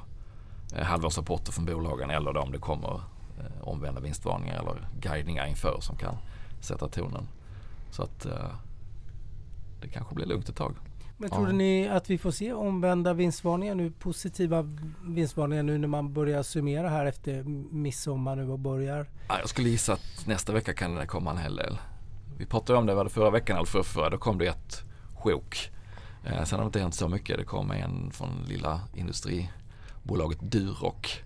eh, 0.75 0.83
halvårsrapporter 0.83 1.51
från 1.51 1.65
bolagen 1.65 2.09
eller 2.09 2.33
då 2.33 2.39
om 2.41 2.51
det 2.51 2.57
kommer 2.59 2.93
eh, 3.39 3.67
omvända 3.67 4.01
vinstvarningar 4.01 4.59
eller 4.61 4.87
guidningar 4.99 5.45
inför 5.45 5.77
som 5.81 5.95
kan 5.97 6.17
sätta 6.61 6.87
tonen. 6.87 7.27
Så 7.91 8.03
att 8.03 8.25
eh, 8.25 8.51
det 9.81 9.87
kanske 9.87 10.15
blir 10.15 10.25
lugnt 10.25 10.49
ett 10.49 10.55
tag. 10.55 10.75
Men 11.17 11.29
Ja. 11.31 11.35
tror 11.37 11.47
ni 11.51 11.87
att 11.87 12.09
vi 12.09 12.17
får 12.17 12.31
se 12.31 12.53
omvända 12.53 13.13
vinstvarningar 13.13 13.75
nu? 13.75 13.91
Positiva 13.91 14.61
vinstvarningar 15.03 15.63
nu 15.63 15.77
när 15.77 15.87
man 15.87 16.13
börjar 16.13 16.43
summera 16.43 16.89
här 16.89 17.05
efter 17.05 17.43
midsommar 17.73 18.35
nu 18.35 18.49
och 18.49 18.59
börjar? 18.59 19.05
Ja, 19.27 19.39
jag 19.39 19.49
skulle 19.49 19.69
gissa 19.69 19.93
att 19.93 20.23
nästa 20.27 20.53
vecka 20.53 20.73
kan 20.73 20.95
det 20.95 21.05
komma 21.07 21.31
en 21.31 21.37
hel 21.37 21.55
del. 21.55 21.77
Vi 22.37 22.45
pratade 22.45 22.79
om 22.79 22.85
det, 22.85 22.95
var 22.95 23.03
det 23.03 23.09
förra 23.09 23.29
veckan 23.29 23.55
eller 23.57 23.65
förra, 23.65 23.83
förra 23.83 24.09
då 24.09 24.17
kom 24.17 24.37
det 24.37 24.47
ett 24.47 24.83
sjok. 25.15 25.71
Eh, 26.23 26.43
sen 26.43 26.59
har 26.59 26.65
det 26.65 26.67
inte 26.67 26.79
hänt 26.79 26.95
så 26.95 27.09
mycket. 27.09 27.37
Det 27.37 27.43
kom 27.43 27.71
en 27.71 28.11
från 28.11 28.29
lilla 28.47 28.81
industribolaget 28.93 30.39
Duroc 30.41 31.19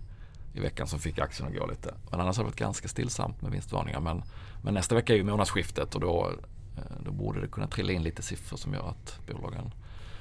i 0.54 0.60
veckan 0.60 0.86
som 0.86 0.98
fick 0.98 1.18
aktien 1.18 1.48
att 1.48 1.54
gå 1.54 1.66
lite. 1.66 1.94
Men 2.10 2.20
annars 2.20 2.36
har 2.36 2.44
det 2.44 2.50
varit 2.50 2.58
ganska 2.58 2.88
stillsamt 2.88 3.42
med 3.42 3.52
vinstvarningar. 3.52 4.00
Men, 4.00 4.22
men 4.62 4.74
nästa 4.74 4.94
vecka 4.94 5.12
är 5.12 5.16
ju 5.16 5.24
månadsskiftet 5.24 5.94
och 5.94 6.00
då, 6.00 6.32
eh, 6.76 6.82
då 7.04 7.10
borde 7.10 7.40
det 7.40 7.46
kunna 7.46 7.66
trilla 7.66 7.92
in 7.92 8.02
lite 8.02 8.22
siffror 8.22 8.56
som 8.56 8.74
gör 8.74 8.88
att 8.88 9.20
bolagen 9.26 9.72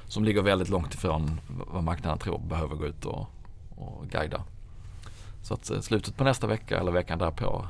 som 0.07 0.23
ligger 0.23 0.41
väldigt 0.41 0.69
långt 0.69 0.93
ifrån 0.93 1.39
vad 1.47 1.83
marknaden 1.83 2.19
tror 2.19 2.39
behöver 2.39 2.75
gå 2.75 2.85
ut 2.85 3.05
och, 3.05 3.27
och 3.69 4.07
guida. 4.09 4.43
Så 5.41 5.53
att 5.53 5.69
eh, 5.69 5.79
slutet 5.79 6.17
på 6.17 6.23
nästa 6.23 6.47
vecka 6.47 6.79
eller 6.79 6.91
veckan 6.91 7.19
därpå 7.19 7.67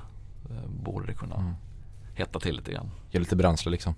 eh, 0.49 0.69
borde 0.69 1.07
det 1.07 1.13
kunna 1.13 1.35
Mm 1.35 1.53
hetta 2.19 2.39
till 2.39 2.55
lite 2.55 2.71
grann. 2.71 2.91
Ge 3.11 3.19
lite 3.19 3.35
bränsle 3.35 3.71
liksom. 3.71 3.95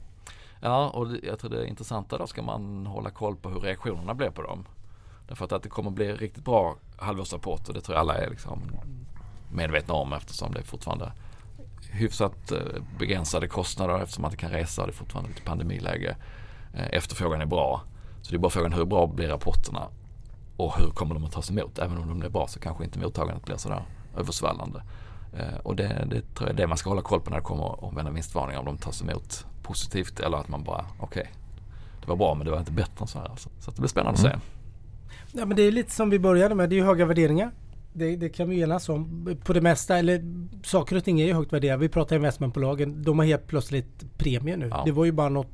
Ja, 0.61 0.89
och 0.89 1.07
jag 1.23 1.39
tror 1.39 1.49
det 1.49 1.61
är 1.61 1.65
intressanta 1.65 2.17
då 2.17 2.27
ska 2.27 2.41
man 2.41 2.85
hålla 2.85 3.09
koll 3.09 3.35
på 3.35 3.49
hur 3.49 3.59
reaktionerna 3.59 4.13
blir 4.13 4.29
på 4.29 4.41
dem. 4.41 4.65
Därför 5.27 5.45
att, 5.45 5.51
att 5.51 5.63
det 5.63 5.69
kommer 5.69 5.91
bli 5.91 6.13
riktigt 6.13 6.45
bra 6.45 6.75
halvårsrapporter, 6.97 7.73
det 7.73 7.81
tror 7.81 7.95
jag 7.95 8.01
alla 8.01 8.17
är 8.17 8.29
liksom 8.29 8.61
medvetna 9.51 9.93
om 9.93 10.13
eftersom 10.13 10.51
det 10.51 10.59
är 10.59 10.63
fortfarande 10.63 11.11
hyfsat 11.91 12.51
eh, 12.51 12.59
begränsade 12.99 13.47
kostnader 13.47 13.99
eftersom 13.99 14.21
man 14.21 14.31
inte 14.31 14.41
kan 14.41 14.51
resa, 14.51 14.85
det 14.85 14.91
är 14.91 14.93
fortfarande 14.93 15.29
lite 15.29 15.41
pandemiläge. 15.41 16.15
Eh, 16.73 16.87
Efterfrågan 16.91 17.41
är 17.41 17.45
bra. 17.45 17.81
Så 18.21 18.31
det 18.31 18.37
är 18.37 18.39
bara 18.39 18.49
frågan 18.49 18.73
hur 18.73 18.85
bra 18.85 19.07
blir 19.07 19.27
rapporterna 19.27 19.87
och 20.57 20.77
hur 20.77 20.89
kommer 20.89 21.13
de 21.13 21.25
att 21.25 21.31
tas 21.31 21.51
emot? 21.51 21.79
Även 21.79 21.97
om 21.97 22.07
de 22.07 22.19
blir 22.19 22.29
bra 22.29 22.47
så 22.47 22.59
kanske 22.59 22.83
inte 22.83 22.99
mottagandet 22.99 23.45
blir 23.45 23.57
sådär 23.57 23.83
översvallande. 24.17 24.83
Eh, 25.33 25.57
Och 25.63 25.75
det, 25.75 26.07
det 26.09 26.21
tror 26.35 26.49
jag 26.49 26.49
är 26.49 26.53
det 26.57 26.67
man 26.67 26.77
ska 26.77 26.89
hålla 26.89 27.01
koll 27.01 27.21
på 27.21 27.29
när 27.29 27.37
det 27.37 27.43
kommer 27.43 27.83
omvända 27.85 28.11
vinstvarningar. 28.11 28.59
Om 28.59 28.65
de 28.65 28.77
tas 28.77 29.01
emot 29.01 29.45
positivt 29.63 30.19
eller 30.19 30.37
att 30.37 30.47
man 30.47 30.63
bara, 30.63 30.85
okej, 30.99 31.31
det 32.01 32.07
var 32.07 32.15
bra 32.15 32.35
men 32.35 32.45
det 32.45 32.51
var 32.51 32.59
inte 32.59 32.71
bättre 32.71 33.01
än 33.01 33.07
så 33.07 33.19
här. 33.19 33.29
Alltså. 33.29 33.49
Så 33.59 33.69
att 33.69 33.75
det 33.75 33.81
blir 33.81 33.89
spännande 33.89 34.19
att 34.19 34.25
Mm. 34.25 34.39
se. 34.39 35.37
Ja 35.39 35.45
men 35.45 35.57
det 35.57 35.63
är 35.63 35.71
lite 35.71 35.91
som 35.91 36.09
vi 36.09 36.19
började 36.19 36.55
med. 36.55 36.69
Det 36.69 36.75
är 36.75 36.77
ju 36.77 36.83
höga 36.83 37.05
värderingar. 37.05 37.51
Det, 37.93 38.15
det 38.15 38.29
kan 38.29 38.49
vi 38.49 38.61
enas 38.61 38.89
om. 38.89 39.29
På 39.43 39.53
det 39.53 39.61
mesta, 39.61 39.97
eller 39.97 40.23
saker 40.63 40.95
och 40.95 41.03
ting 41.03 41.21
är 41.21 41.25
ju 41.25 41.33
högt 41.33 41.53
värderade. 41.53 41.79
Vi 41.81 41.89
pratar 41.89 42.15
investmentbolagen. 42.15 43.03
De 43.03 43.19
har 43.19 43.25
helt 43.25 43.47
plötsligt 43.47 44.17
premie 44.17 44.57
nu. 44.57 44.67
Ja. 44.67 44.81
Det 44.85 44.91
var 44.91 45.05
ju 45.05 45.11
bara 45.11 45.29
något, 45.29 45.47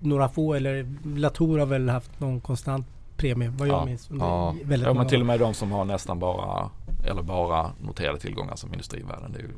några 0.00 0.28
få 0.28 0.54
eller 0.54 0.94
Latour 1.16 1.58
har 1.58 1.66
väl 1.66 1.88
haft 1.88 2.20
någon 2.20 2.40
konstant 2.40 2.86
premie 3.16 3.48
vad 3.58 3.68
jag 3.68 3.74
Ja. 3.74 3.84
minns. 3.84 4.08
Ja. 4.18 4.54
väldigt 4.64 4.86
Ja, 4.86 4.94
men 4.94 5.06
till 5.08 5.20
och 5.20 5.26
med 5.26 5.40
de 5.40 5.54
som 5.54 5.72
har 5.72 5.84
nästan 5.84 6.18
bara, 6.18 6.70
eller 7.04 7.22
bara 7.22 7.72
noterade 7.80 8.20
tillgångar 8.20 8.56
som 8.56 8.72
industrivärden. 8.72 9.32
Det 9.32 9.38
är 9.38 9.42
ju 9.42 9.54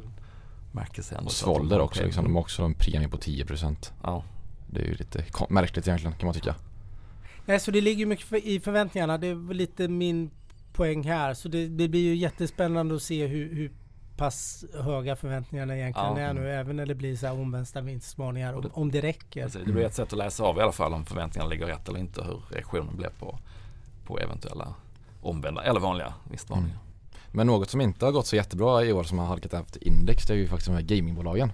märkesändå. 0.72 1.24
Och 1.24 1.32
Svolder 1.32 1.80
också 1.80 2.02
liksom. 2.04 2.24
De 2.24 2.34
har 2.34 2.40
också 2.42 2.62
en 2.62 2.74
premie 2.74 3.08
på 3.08 3.16
10%. 3.16 3.92
Ja. 4.02 4.24
Det 4.70 4.80
är 4.80 4.84
ju 4.84 4.94
lite 4.94 5.24
märkligt 5.48 5.88
egentligen 5.88 6.16
kan 6.16 6.26
man 6.26 6.34
tycka. 6.34 6.54
Nej, 7.46 7.60
så 7.60 7.70
det 7.70 7.80
ligger 7.80 8.06
mycket 8.06 8.32
i 8.32 8.60
förväntningarna. 8.60 9.18
Det 9.18 9.26
är 9.26 9.54
lite 9.54 9.88
min 9.88 10.30
poäng 10.72 11.04
här. 11.04 11.34
Så 11.34 11.48
det, 11.48 11.66
det 11.68 11.88
blir 11.88 12.00
ju 12.00 12.14
jättespännande 12.16 12.94
att 12.94 13.02
se 13.02 13.26
hur, 13.26 13.54
hur 13.54 13.72
pass 14.16 14.64
höga 14.74 15.16
förväntningarna 15.16 15.76
egentligen 15.76 16.16
Ja. 16.16 16.22
är 16.22 16.34
nu. 16.34 16.50
Även 16.52 16.76
när 16.76 16.86
det 16.86 16.94
blir 16.94 17.16
så 17.16 17.26
här 17.26 17.34
omvända 17.40 17.80
vinstvarningar. 17.80 18.54
Om, 18.54 18.70
om 18.72 18.90
det 18.90 19.00
räcker. 19.00 19.42
Alltså, 19.44 19.58
det 19.58 19.72
blir 19.72 19.84
ett 19.84 19.94
sätt 19.94 20.12
att 20.12 20.18
läsa 20.18 20.44
av 20.44 20.58
i 20.58 20.60
alla 20.60 20.72
fall 20.72 20.92
om 20.94 21.04
förväntningarna 21.06 21.50
ligger 21.50 21.66
rätt 21.66 21.88
eller 21.88 21.98
inte. 21.98 22.24
Hur 22.24 22.42
reaktionen 22.50 22.96
blir 22.96 23.10
på, 23.18 23.38
på 24.06 24.18
eventuella 24.18 24.74
omvända 25.22 25.62
eller 25.62 25.80
vanliga 25.80 26.14
vinstvarningar. 26.30 26.78
Men 27.32 27.46
något 27.46 27.70
som 27.70 27.80
inte 27.80 28.04
har 28.04 28.12
gått 28.12 28.26
så 28.26 28.36
jättebra 28.36 28.84
i 28.84 28.92
år 28.92 29.02
som 29.04 29.18
har 29.18 29.26
halkat 29.26 29.54
efter 29.54 29.88
index 29.88 30.26
det 30.26 30.32
är 30.32 30.36
ju 30.38 30.48
faktiskt 30.48 30.66
de 30.66 30.74
här 30.74 30.82
gamingbolagen. 30.82 31.52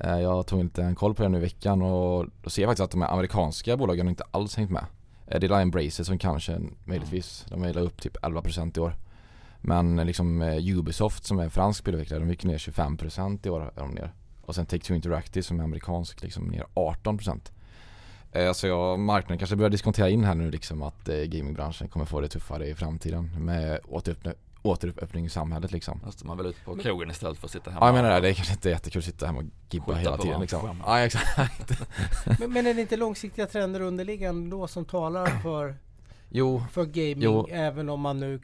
Eh, 0.00 0.18
Jag 0.20 0.46
tog 0.46 0.64
lite 0.64 0.82
en 0.82 0.94
koll 0.94 1.14
på 1.14 1.22
det 1.22 1.28
nu 1.28 1.38
i 1.38 1.40
veckan 1.40 1.82
och 1.82 2.26
då 2.42 2.50
ser 2.50 2.62
jag 2.62 2.68
faktiskt 2.68 2.84
att 2.84 2.90
de 2.90 3.02
här 3.02 3.12
amerikanska 3.12 3.76
bolagen 3.76 4.08
inte 4.08 4.24
alls 4.30 4.56
hängt 4.56 4.70
med. 4.70 4.84
Eh, 5.26 5.40
Det 5.40 5.46
är 5.46 5.48
Lion 5.58 5.70
Braces 5.70 6.06
som 6.06 6.18
kanske 6.18 6.60
möjligtvis, 6.84 7.46
de 7.48 7.62
är 7.62 7.78
upp 7.78 8.02
typ 8.02 8.16
11% 8.16 8.78
i 8.78 8.80
år. 8.80 8.96
Men 9.60 9.96
liksom 9.96 10.42
eh, 10.42 10.78
Ubisoft 10.78 11.24
som 11.24 11.38
är 11.38 11.44
en 11.44 11.50
fransk 11.50 11.78
spelutvecklare, 11.80 12.20
de 12.20 12.28
gick 12.30 12.44
ner 12.44 12.58
25% 12.58 13.46
i 13.46 13.50
år 13.50 13.60
är 13.76 13.80
de 13.80 13.90
ner. 13.90 14.12
Och 14.42 14.54
sen 14.54 14.66
Take-Two 14.66 14.94
Interactive 14.94 15.42
som 15.42 15.60
är 15.60 15.64
amerikansk 15.64 16.22
liksom 16.22 16.44
ner 16.44 16.64
18%. 16.74 17.40
Eh, 18.32 18.52
så 18.52 18.66
jag, 18.66 18.98
marknaden 18.98 19.38
kanske 19.38 19.56
börjar 19.56 19.70
diskontera 19.70 20.08
in 20.08 20.24
här 20.24 20.34
nu 20.34 20.50
liksom 20.50 20.82
att 20.82 21.04
gamingbranschen 21.26 21.88
kommer 21.88 22.06
få 22.06 22.20
det 22.20 22.28
tuffare 22.28 22.66
i 22.66 22.74
framtiden 22.74 23.44
med 23.44 23.78
återöppna, 23.88 24.32
återöppning 24.62 25.24
i 25.24 25.28
samhället 25.28 25.72
liksom. 25.72 26.00
Måste 26.04 26.26
man 26.26 26.36
väl 26.36 26.46
ut 26.46 26.64
på 26.64 26.76
krogen 26.76 27.10
istället 27.10 27.38
för 27.38 27.46
att 27.46 27.50
sitta 27.52 27.70
hemma. 27.70 27.86
Ja 27.86 27.88
jag 27.88 27.94
menar 27.94 28.10
det, 28.10 28.20
det 28.20 28.28
är 28.28 28.34
kanske 28.34 28.52
inte 28.54 28.70
jättekul 28.70 28.98
att 28.98 29.04
sitta 29.04 29.26
hemma 29.26 29.38
och 29.38 29.44
gibba 29.70 29.94
hela 29.94 30.18
tiden 30.18 30.40
liksom. 30.40 30.82
Ja 30.86 30.98
exakt. 31.00 31.70
Men, 32.40 32.52
men 32.52 32.66
är 32.66 32.74
det 32.74 32.80
inte 32.80 32.96
långsiktiga 32.96 33.46
trender 33.46 33.80
underliggande 33.80 34.50
då 34.50 34.68
som 34.68 34.84
talar 34.84 35.26
för, 35.26 35.76
Jo, 36.30 36.62
för 36.72 36.84
gaming 36.84 37.22
Jo. 37.22 37.46
även 37.50 37.88
om 37.88 38.00
man 38.00 38.20
nu 38.20 38.40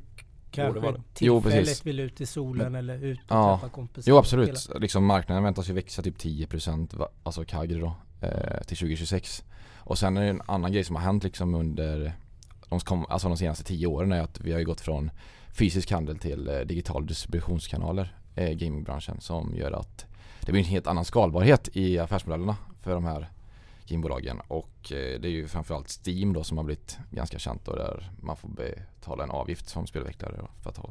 kanske 0.50 0.80
var 0.80 0.92
det. 0.92 0.98
Jo, 1.18 1.40
tillfälligt 1.40 1.66
precis. 1.68 1.86
vill 1.86 2.00
ut 2.00 2.20
i 2.20 2.26
solen 2.26 2.74
eller 2.74 3.04
ut 3.04 3.18
och 3.18 3.36
Ja. 3.36 3.58
träffa 3.60 3.74
kompisar? 3.74 4.10
Jo 4.10 4.18
absolut, 4.18 4.68
liksom 4.80 5.04
marknaden 5.06 5.44
väntas 5.44 5.68
ju 5.68 5.72
växa 5.72 6.02
typ 6.02 6.18
10% 6.18 6.96
va- 6.96 7.08
alltså 7.22 7.44
CAGR 7.44 7.80
då 7.80 7.96
eh, 8.26 8.62
till 8.64 8.76
2026 8.76 9.44
Och 9.76 9.98
sen 9.98 10.16
är 10.16 10.22
det 10.22 10.28
en 10.28 10.42
annan 10.46 10.72
grej 10.72 10.84
som 10.84 10.96
har 10.96 11.02
hänt 11.02 11.24
liksom 11.24 11.54
under 11.54 12.12
de, 12.68 12.80
kom, 12.80 13.06
alltså 13.08 13.28
de 13.28 13.36
senaste 13.36 13.64
10 13.64 13.86
åren 13.86 14.12
är 14.12 14.20
att 14.20 14.40
vi 14.40 14.52
har 14.52 14.58
ju 14.58 14.64
gått 14.64 14.80
från 14.80 15.10
fysisk 15.54 15.90
handel 15.90 16.18
till 16.18 16.48
eh, 16.48 16.58
digitala 16.60 17.06
distributionskanaler 17.06 18.16
eh, 18.34 18.50
gamingbranschen 18.50 19.20
som 19.20 19.54
gör 19.56 19.72
att 19.72 20.06
det 20.40 20.52
blir 20.52 20.62
en 20.62 20.68
helt 20.68 20.86
annan 20.86 21.04
skalbarhet 21.04 21.68
i 21.76 21.98
affärsmodellerna 21.98 22.56
för 22.82 22.94
de 22.94 23.04
här 23.04 23.30
gamebolagen 23.86 24.40
och 24.48 24.92
eh, 24.92 25.20
det 25.20 25.28
är 25.28 25.32
ju 25.32 25.48
framförallt 25.48 25.88
Steam 26.06 26.32
då 26.32 26.44
som 26.44 26.56
har 26.56 26.64
blivit 26.64 26.98
ganska 27.10 27.38
känt 27.38 27.68
och 27.68 27.76
där 27.76 28.10
man 28.20 28.36
får 28.36 28.48
betala 28.48 29.24
en 29.24 29.30
avgift 29.30 29.68
som 29.68 29.86
spelutvecklare 29.86 30.40
för 30.62 30.70
att 30.70 30.76
ha 30.76 30.90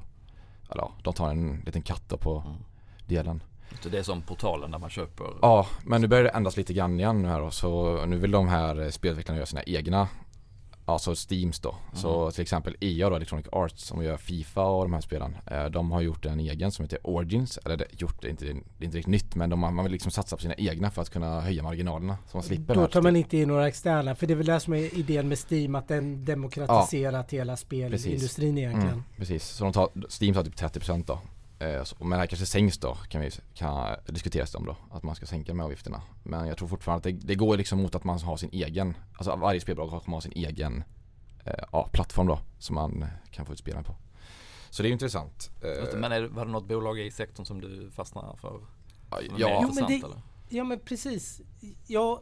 eller 0.72 0.82
ja, 0.82 0.92
de 1.04 1.14
tar 1.14 1.30
en 1.30 1.62
liten 1.66 1.82
katt 1.82 2.04
då 2.08 2.18
på 2.18 2.44
Mm. 2.46 2.58
delen. 3.08 3.44
Så 3.82 3.90
det 3.90 3.98
är 4.00 4.04
som 4.04 4.22
portalen 4.22 4.72
där 4.72 4.80
man 4.80 4.90
köper 4.90 5.26
Ja, 5.42 5.68
men 5.86 6.02
nu 6.02 6.08
börjar 6.08 6.24
det 6.24 6.30
ändras 6.30 6.58
lite 6.58 6.74
grann 6.74 7.00
igen 7.00 7.22
nu 7.22 7.28
här 7.28 7.40
då, 7.40 7.52
så 7.52 8.06
nu 8.06 8.18
vill 8.18 8.32
de 8.32 8.48
här 8.48 8.82
eh, 8.82 8.90
spelutvecklarna 8.90 9.38
göra 9.38 9.46
sina 9.46 9.64
egna 9.64 10.08
Alltså 10.86 11.16
Steams 11.16 11.60
då. 11.60 11.76
Så 11.94 12.32
till 12.32 12.42
exempel 12.42 12.76
EA 12.80 13.10
då, 13.10 13.16
Electronic 13.16 13.46
Arts 13.52 13.84
som 13.86 14.04
gör 14.04 14.18
Fifa 14.18 14.66
och 14.66 14.84
de 14.84 14.94
här 14.94 15.02
spelen. 15.02 15.38
eh, 15.46 15.66
De 15.66 15.92
har 15.92 16.02
gjort 16.02 16.26
en 16.26 16.40
egen 16.40 16.72
som 16.72 16.84
heter 16.84 17.08
Origins. 17.08 17.60
Eller 17.66 17.78
det, 17.78 17.86
gjort 18.02 18.22
det, 18.22 18.28
är 18.28 18.32
inte, 18.32 18.46
det 18.46 18.52
är 18.52 18.86
inte 18.86 18.98
riktigt 18.98 19.08
nytt 19.08 19.36
men 19.36 19.50
de 19.50 19.60
man 19.60 19.84
vill 19.84 19.92
liksom 19.92 20.12
satsa 20.12 20.36
på 20.36 20.42
sina 20.42 20.54
egna 20.54 20.92
för 20.92 21.02
att 21.02 21.10
kunna 21.10 21.42
höja 21.42 21.64
marginalerna. 21.64 22.18
Så 22.32 22.38
man 22.38 22.44
slipper 22.44 22.76
Då 22.76 22.88
tar 22.88 23.02
man 23.02 23.16
inte 23.16 23.38
in 23.38 23.48
några 23.48 23.68
externa, 23.68 24.16
för 24.16 24.28
det 24.28 24.34
är 24.34 24.36
väl 24.36 24.46
det 24.46 24.60
som 24.60 24.74
är 24.74 24.98
idén 24.98 25.28
med 25.28 25.38
Steam, 25.52 25.76
att 25.76 25.88
den 25.88 26.26
demokratiserat 26.26 27.32
hela 27.34 27.58
spelindustrin 27.58 28.58
egentligen. 28.58 28.90
Mm, 28.90 29.04
precis, 29.18 29.44
så 29.50 29.64
de 29.64 29.74
tar, 29.74 29.90
Steam 30.22 30.34
tar 30.34 30.44
typ 30.44 30.56
30% 30.56 31.04
då. 31.08 31.20
Eh, 31.64 31.84
men 32.00 32.10
det 32.10 32.16
här 32.18 32.26
kanske 32.28 32.46
sänks 32.46 32.78
då, 32.78 32.96
kan 33.10 33.22
vi 33.22 33.30
kan 33.54 33.96
diskuteras 34.06 34.56
om 34.56 34.66
då. 34.66 34.76
Att 34.92 35.04
man 35.04 35.16
ska 35.16 35.26
sänka 35.26 35.52
de 35.52 35.60
här 35.60 35.66
avgifterna. 35.66 36.02
Men 36.24 36.48
jag 36.48 36.58
tror 36.58 36.68
fortfarande 36.68 36.98
att 36.98 37.04
det, 37.22 37.28
det 37.28 37.36
går 37.36 37.58
liksom 37.58 37.82
mot 37.82 37.96
att 37.96 38.04
man 38.04 38.20
har 38.20 38.38
sin 38.38 38.50
egen, 38.54 38.98
alltså 39.18 39.36
varje 39.36 39.60
spelbolag 39.62 40.04
kommer 40.04 40.18
ha 40.18 40.22
sin 40.22 40.32
egen 40.36 40.84
eh, 41.46 41.64
ja, 41.72 41.90
plattform 41.94 42.28
då. 42.28 42.40
Som 42.60 42.76
man 42.76 43.06
kan 43.32 43.46
få 43.46 43.54
ut 43.54 43.60
spelen 43.60 43.84
på. 43.84 43.96
Så 44.70 44.84
det 44.84 44.88
är 44.88 44.90
ju 44.90 44.94
intressant. 44.94 45.52
Eh, 45.64 46.00
Men 46.00 46.12
är, 46.12 46.22
det- 46.22 46.28
var 46.28 46.46
det 46.46 46.52
något 46.52 46.68
bolag 46.68 47.00
i 47.00 47.12
sektorn 47.12 47.46
som 47.46 47.62
du 47.62 47.92
fastnar 47.92 48.36
för? 48.36 48.60
ja, 49.38 49.72
men 49.76 49.88
det- 49.88 49.94
eller? 50.06 50.22
Ja 50.50 50.64
men 50.64 50.80
precis. 50.80 51.42
Jag 51.88 52.20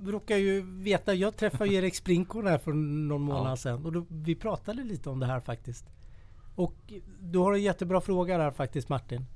råkar 0.00 0.36
ju 0.36 0.60
veta, 0.82 1.14
jag 1.14 1.36
träffade 1.36 1.70
ju 1.70 1.76
Erik 1.76 1.94
Sprinkon 1.94 2.46
här 2.46 2.58
för 2.58 2.72
någon 2.72 3.22
månad 3.22 3.52
Ja. 3.52 3.56
sedan 3.56 3.86
och 3.86 3.92
då, 3.92 4.06
vi 4.08 4.34
pratade 4.34 4.82
lite 4.84 5.10
om 5.10 5.20
det 5.20 5.26
här 5.26 5.40
faktiskt. 5.40 5.84
Och 6.56 6.92
du 7.20 7.38
har 7.38 7.52
en 7.52 7.62
jättebra 7.62 8.00
fråga 8.00 8.38
där 8.38 8.50
faktiskt 8.50 8.88
Martin. 8.88 9.26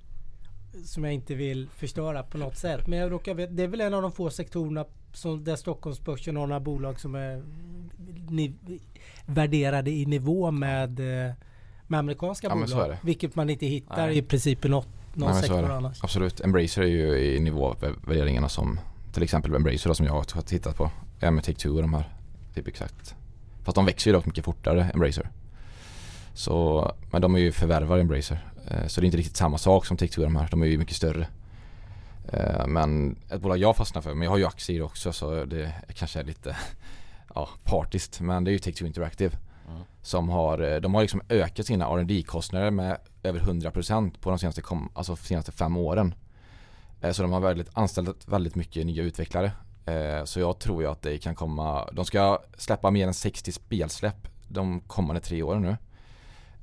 Som 0.85 1.05
jag 1.05 1.13
inte 1.13 1.35
vill 1.35 1.69
förstöra 1.69 2.23
på 2.23 2.39
något 2.39 2.57
sätt. 2.57 2.87
Men 2.87 2.99
jag 2.99 3.13
råkar 3.13 3.35
veta, 3.35 3.53
det 3.53 3.63
är 3.63 3.69
väl 3.69 3.81
en 3.81 3.95
av 3.95 4.03
de 4.03 4.13
få 4.13 4.31
sektorerna 4.31 4.85
som, 5.13 5.45
där 5.45 5.57
Stockholmsbörsen 5.57 6.37
har 6.37 6.47
några 6.47 6.61
bolag 6.61 7.01
som 7.01 7.15
är 7.15 7.43
ni, 8.29 8.55
värderade 9.27 9.91
i 9.91 10.07
nivå 10.07 10.51
med, 10.51 11.01
eh, 11.01 11.35
med 11.87 11.99
amerikanska 12.01 12.47
Ja, 12.47 12.55
bolag. 12.55 12.97
Vilket 13.03 13.37
man 13.37 13.51
inte 13.51 13.67
hittar 13.67 14.07
Nej. 14.07 14.19
i 14.19 14.23
princip 14.23 14.65
i 14.65 14.69
något, 14.69 14.89
någon 15.15 15.31
Nej, 15.31 15.41
sektor 15.41 15.71
annars. 15.71 16.05
Absolut, 16.05 16.41
Embracer 16.41 16.83
är 16.83 16.87
ju 16.87 17.19
i 17.19 17.41
nivå 17.41 17.67
av 17.67 17.97
värderingarna 18.07 18.49
som 18.49 18.81
till 19.13 19.23
exempel 19.23 19.55
Embracer 19.55 19.93
som 19.93 20.07
jag 20.07 20.13
har 20.13 20.43
tittat 20.43 20.77
på. 20.77 20.91
Ja 21.21 21.31
med 21.31 21.45
Take-Two 21.45 21.77
och 21.77 21.83
de 21.83 21.95
här. 21.95 22.15
Typ 22.55 22.69
exakt. 22.69 23.15
Fast 23.63 23.75
de 23.75 23.87
växer 23.87 24.11
ju 24.11 24.17
dock 24.17 24.27
mycket 24.27 24.45
fortare, 24.45 24.91
Embracer. 24.95 25.31
Så, 26.41 26.93
men 27.11 27.23
de 27.23 27.35
är 27.35 27.39
ju 27.39 27.53
förvärvare 27.53 28.01
Embracer. 28.01 28.53
Eh, 28.71 28.87
Så 28.87 29.01
det 29.01 29.05
är 29.05 29.07
inte 29.07 29.19
riktigt 29.19 29.37
samma 29.37 29.59
sak 29.59 29.87
som 29.87 29.97
Take-Two 29.97 30.23
de 30.23 30.37
här. 30.37 30.49
De 30.51 30.63
är 30.63 30.67
ju 30.67 30.79
mycket 30.79 30.97
större. 30.97 31.27
Eh, 32.33 32.67
Men 32.67 33.17
ett 33.31 33.41
bolag 33.41 33.59
jag 33.59 33.77
fastnar 33.77 34.03
för, 34.03 34.15
men 34.15 34.23
jag 34.23 34.31
har 34.31 34.39
ju 34.39 34.47
aktier 34.47 34.77
i 34.77 34.79
det 34.79 34.85
också 34.85 35.13
så 35.13 35.45
det 35.45 35.75
kanske 35.95 36.21
är 36.21 36.25
lite 36.25 36.57
ja, 37.35 37.49
partiskt. 37.65 38.21
Men 38.21 38.45
det 38.45 38.51
är 38.51 38.53
ju 38.53 38.59
Take-Two 38.59 38.87
Interactive. 38.87 39.37
Mm. 39.69 39.83
Som 40.03 40.29
har, 40.29 40.59
eh, 40.59 40.81
de 40.81 40.95
har 40.95 41.03
liksom 41.03 41.23
ökat 41.29 41.67
sina 41.67 41.87
rd 41.97 42.27
kostnader 42.27 42.71
med 42.71 42.97
över 43.23 43.41
100% 43.41 44.19
på 44.21 44.31
de 44.31 44.39
senaste, 44.39 44.63
kom, 44.63 44.91
alltså 44.95 45.17
senaste 45.17 45.53
fem 45.53 45.77
åren. 45.77 46.15
Så 47.13 47.23
de 47.23 47.33
har 47.33 47.41
väldigt, 47.41 47.71
anställt 47.73 48.29
väldigt 48.29 48.55
mycket 48.55 48.87
nya 48.87 49.03
utvecklare. 49.03 49.53
Så 50.25 50.41
jag 50.41 50.59
tror 50.59 50.83
ju 50.83 50.89
att 50.91 51.03
det 51.03 51.19
kan 51.19 51.35
komma, 51.35 51.89
de 51.93 52.05
ska 52.05 52.39
släppa 52.59 52.91
mer 52.91 53.07
än 53.07 53.15
60 53.15 53.53
spelsläpp 53.53 54.29
de 54.49 54.81
kommande 54.81 55.21
tre 55.21 55.43
åren 55.43 55.63
nu. 55.63 55.77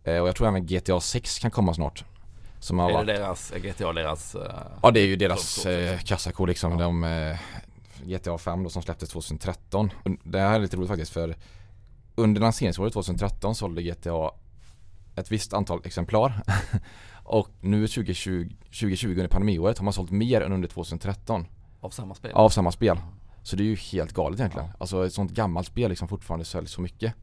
Eh, 0.08 0.20
Och 0.22 0.28
jag 0.28 0.36
tror 0.36 0.48
även 0.48 0.65
GTA 0.65 1.00
6 1.00 1.39
kan 1.39 1.52
komma 1.52 1.74
snart. 1.74 2.04
Som 2.60 2.80
har 2.80 2.89
Är 2.89 2.93
varit, 2.93 3.08
det 3.08 3.13
deras, 3.13 3.52
GTA 3.56 3.93
deras? 3.93 4.36
eh, 4.36 4.52
ja 4.84 4.91
det 4.91 5.00
är 5.00 5.06
ju 5.06 5.15
deras 5.15 5.65
eh, 5.65 6.00
kassako 6.00 6.46
liksom. 6.46 6.72
Ja. 6.72 6.78
De, 6.86 7.36
GTA 8.04 8.38
5 8.38 8.63
då 8.63 8.70
som 8.70 8.82
släpptes 8.82 9.10
2013. 9.10 9.89
Och 10.04 10.12
Det 10.24 10.39
här 10.39 10.56
är 10.56 10.60
lite 10.60 10.78
roligt 10.78 10.89
faktiskt 10.89 11.12
för 11.13 11.36
under 12.15 12.41
lanseringsåret 12.41 12.93
2013 12.93 13.56
sålde 13.56 13.84
GTA 13.84 14.32
ett 15.15 15.32
visst 15.32 15.54
antal 15.54 15.82
exemplar. 15.86 16.41
och 17.24 17.50
nu 17.62 17.88
2020, 17.88 18.50
2020 18.63 19.10
under 19.10 19.28
pandemiåret 19.28 19.78
har 19.78 19.84
man 19.84 19.93
sålt 19.93 20.12
mer 20.12 20.41
än 20.41 20.54
under 20.54 20.67
2013 20.70 21.46
Av 21.80 21.89
samma 21.89 22.15
spel? 22.15 22.32
av 22.34 22.50
samma 22.50 22.72
spel. 22.72 23.00
Så 23.43 23.56
det 23.56 23.63
är 23.63 23.65
ju 23.65 23.76
helt 23.76 24.13
galet 24.13 24.39
egentligen. 24.39 24.70
Alltså 24.80 25.06
ett 25.06 25.13
sånt 25.13 25.32
gammalt 25.32 25.67
spel 25.67 25.89
liksom 25.89 26.08
fortfarande 26.08 26.46
säljs 26.46 26.72
så 26.72 26.82
mycket. 26.82 27.13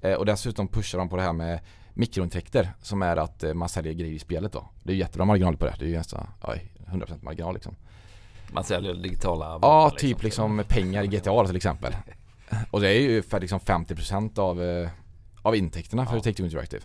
Eh, 0.00 0.12
och 0.14 0.26
dessutom 0.26 0.68
pushar 0.68 0.98
de 0.98 1.08
på 1.08 1.16
det 1.16 1.22
här 1.22 1.32
med 1.32 1.60
mikrointäkter 1.94 2.72
som 2.82 3.02
är 3.02 3.16
att 3.16 3.44
eh, 3.44 3.54
man 3.54 3.68
säljer 3.68 3.92
grejer 3.92 4.14
i 4.14 4.18
spelet 4.18 4.52
då. 4.52 4.68
Det 4.82 4.92
är 4.92 4.96
jättebra 4.96 5.24
marginal 5.24 5.56
på 5.56 5.64
det. 5.64 5.74
Det 5.78 5.84
är 5.84 5.88
ju 5.88 5.96
nästan 5.96 6.26
ja, 6.42 6.54
100% 6.86 7.24
marginal 7.24 7.54
liksom. 7.54 7.76
Man 8.52 8.64
säljer 8.64 8.94
digitala 8.94 9.44
Ja, 9.44 9.58
vapen, 9.58 9.98
typ 9.98 10.22
liksom 10.22 10.64
pengar 10.68 11.02
i 11.02 11.06
GTA 11.06 11.46
till 11.46 11.56
exempel. 11.56 11.96
Och 12.70 12.80
det 12.80 12.88
är 12.88 13.00
ju 13.00 13.22
för 13.22 13.40
liksom 13.40 13.60
50% 13.60 14.38
av, 14.38 14.62
eh, 14.62 14.90
av 15.42 15.56
intäkterna 15.56 16.06
för 16.06 16.16
Ja. 16.16 16.22
Take-Two 16.22 16.44
Interactive. 16.44 16.82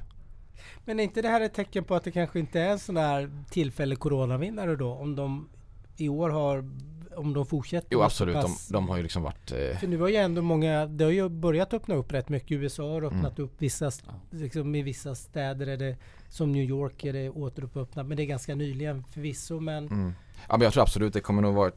Men 0.85 0.99
är 0.99 1.03
inte 1.03 1.21
det 1.21 1.27
här 1.27 1.41
ett 1.41 1.53
tecken 1.53 1.83
på 1.83 1.95
att 1.95 2.03
det 2.03 2.11
kanske 2.11 2.39
inte 2.39 2.61
är 2.61 2.69
en 2.69 2.79
sån 2.79 2.95
där 2.95 3.43
tillfällig 3.49 3.99
coronavinnare 3.99 4.75
då? 4.75 4.93
Om 4.93 5.15
de 5.15 5.49
i 5.97 6.09
år 6.09 6.29
har, 6.29 6.69
om 7.19 7.33
de 7.33 7.45
fortsätter? 7.45 7.87
Jo 7.91 8.01
absolut, 8.01 8.35
de, 8.41 8.55
de 8.69 8.89
har 8.89 8.97
ju 8.97 9.03
liksom 9.03 9.23
varit 9.23 9.51
eh, 9.51 9.77
För 9.79 9.87
nu 9.87 9.97
har 9.97 10.07
ju 10.09 10.15
ändå 10.15 10.41
många, 10.41 10.85
det 10.85 11.03
har 11.03 11.11
ju 11.11 11.29
börjat 11.29 11.73
öppna 11.73 11.95
upp 11.95 12.13
rätt 12.13 12.29
mycket. 12.29 12.51
USA 12.51 12.83
har 12.93 13.03
öppnat 13.03 13.37
Mm. 13.39 13.49
upp 13.49 13.53
vissa, 13.61 13.85
Ja. 13.85 14.13
liksom 14.31 14.75
i 14.75 14.81
vissa 14.81 15.15
städer 15.15 15.67
är 15.67 15.77
det, 15.77 15.97
som 16.29 16.51
New 16.51 16.63
York 16.63 17.03
är 17.03 17.13
det 17.13 17.29
återöppnat. 17.29 18.07
Men 18.07 18.17
det 18.17 18.23
är 18.23 18.27
ganska 18.27 18.55
nyligen 18.55 19.03
förvisso. 19.03 19.59
Men 19.59 19.87
Mm. 19.87 20.13
Ja 20.49 20.57
men 20.57 20.61
jag 20.61 20.73
tror 20.73 20.83
absolut 20.83 21.13
det 21.13 21.21
kommer 21.21 21.41
nog 21.41 21.55
vara 21.55 21.71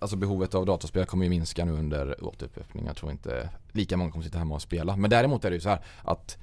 Alltså 0.00 0.16
behovet 0.16 0.54
av 0.54 0.66
datorspel 0.66 1.06
kommer 1.06 1.24
ju 1.24 1.30
minska 1.30 1.64
nu 1.64 1.72
under 1.72 2.24
återöppning. 2.24 2.86
Jag 2.86 2.96
tror 2.96 3.10
inte 3.12 3.48
lika 3.72 3.96
många 3.96 4.10
kommer 4.10 4.24
sitta 4.24 4.38
hemma 4.38 4.54
och 4.54 4.62
spela. 4.62 4.96
Men 4.96 5.10
däremot 5.10 5.44
är 5.44 5.50
det 5.50 5.54
ju 5.56 5.60
så 5.60 5.68
här 5.68 5.80
att 6.02 6.38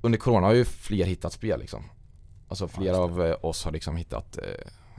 under 0.00 0.18
corona 0.18 0.46
har 0.46 0.54
ju 0.54 0.64
fler 0.64 1.04
hittat 1.06 1.32
spel 1.32 1.60
liksom. 1.60 1.84
Alltså 2.48 2.68
flera 2.68 2.88
just 2.88 2.98
av 3.00 3.26
eh, 3.26 3.36
oss 3.42 3.64
har 3.64 3.72
liksom 3.72 3.96
hittat 3.96 4.38
eh, 4.38 4.44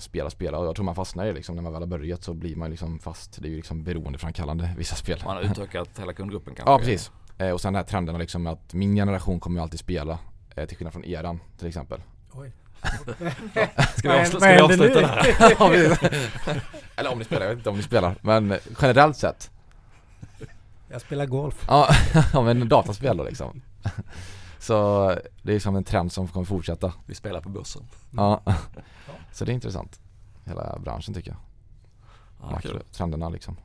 spela, 0.04 0.30
spela 0.30 0.58
och 0.58 0.66
jag 0.66 0.76
tror 0.76 0.86
man 0.86 0.96
fastnar 0.96 1.26
i 1.26 1.28
det 1.28 1.34
liksom. 1.34 1.56
När 1.56 1.64
man 1.64 1.74
väl 1.74 1.82
har 1.82 1.88
börjat 1.88 2.24
så 2.24 2.34
blir 2.34 2.56
man 2.56 2.70
liksom 2.70 3.00
fast. 3.00 3.42
Det 3.42 3.48
är 3.48 3.50
ju 3.50 3.56
liksom 3.56 3.84
beroendeframkallande 3.84 4.74
vissa 4.78 4.96
spel. 4.96 5.22
Man 5.26 5.36
har 5.36 5.44
utökat 5.44 5.90
hela 6.00 6.14
kundgruppen 6.14 6.56
kanske? 6.56 6.72
Ja 6.72 6.78
precis. 6.78 7.12
Eh, 7.38 7.50
och 7.50 7.62
sen 7.62 7.74
den 7.74 7.80
här 7.80 7.90
trenden 7.90 8.18
liksom 8.18 8.48
att 8.48 8.74
min 8.74 8.96
generation 8.96 9.40
kommer 9.40 9.60
ju 9.60 9.64
alltid 9.64 9.80
spela. 9.80 10.20
Eh, 10.56 10.66
till 10.66 10.78
skillnad 10.78 10.94
från 10.94 11.06
eran 11.06 11.40
till 11.58 11.68
exempel. 11.68 12.02
Oj. 12.32 12.52
Ska 13.98 14.12
vi, 14.12 14.20
avsluta, 14.20 14.40
ska 14.40 14.54
vi 14.54 14.60
avsluta? 14.60 15.02
Ja, 15.60 15.70
precis. 15.70 16.00
Eller 16.96 17.12
om 17.12 17.20
ni 17.20 17.26
spelar, 17.26 17.42
jag 17.42 17.50
vet 17.50 17.58
inte 17.58 17.70
om 17.70 17.78
ni 17.78 17.84
spelar. 17.84 18.16
Men 18.22 18.58
generellt 18.82 19.18
sett. 19.18 19.52
Jag 20.88 21.02
spelar 21.02 21.26
golf. 21.26 21.66
Ja, 21.68 21.90
ja 22.34 22.42
men 22.42 22.70
dataspel 22.70 23.18
då 23.18 23.24
liksom. 23.24 23.62
Så 24.64 25.10
det 25.42 25.54
är 25.54 25.60
som 25.60 25.76
en 25.76 25.84
trend 25.84 26.12
som 26.12 26.28
kommer 26.28 26.46
fortsätta. 26.46 26.94
Vi 27.06 27.16
spelar 27.16 27.42
på 27.42 27.50
börsen. 27.50 27.82
Ja. 28.18 28.42
Så 29.32 29.46
det 29.46 29.52
är 29.52 29.54
intressant. 29.54 30.00
Hela 30.46 30.80
branschen 30.80 31.14
tycker 31.14 31.32
jag. 31.32 31.40
Ja, 32.52 32.60
kul. 32.60 32.84
Trenderna 32.92 33.30
liksom. 33.30 33.56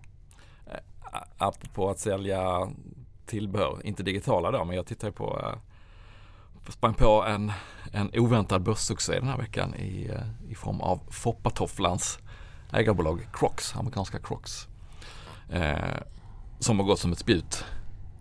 A- 1.12 1.24
Apropå 1.38 1.90
att 1.90 1.98
sälja 1.98 2.68
tillbehör, 3.26 3.80
inte 3.84 4.02
digitala 4.02 4.50
då, 4.50 4.64
men 4.64 4.76
jag 4.76 4.86
tittar 4.86 5.08
ju 5.08 5.12
på, 5.12 5.40
eh, 5.42 6.70
sprang 6.72 6.94
på 6.94 7.24
en, 7.24 7.52
en 7.92 8.10
oväntad 8.14 8.62
börssuccé 8.62 9.12
den 9.20 9.28
här 9.28 9.36
veckan 9.38 9.74
i, 9.74 10.10
i 10.48 10.54
form 10.54 10.80
av 10.80 11.00
Foppatofflans 11.10 12.18
ägarbolag 12.72 13.28
Crocs, 13.32 13.76
amerikanska 13.76 14.18
Crocs. 14.18 14.68
Eh, 15.50 15.78
som 16.58 16.78
har 16.78 16.86
gått 16.86 16.98
som 16.98 17.12
ett 17.12 17.18
spjut. 17.18 17.64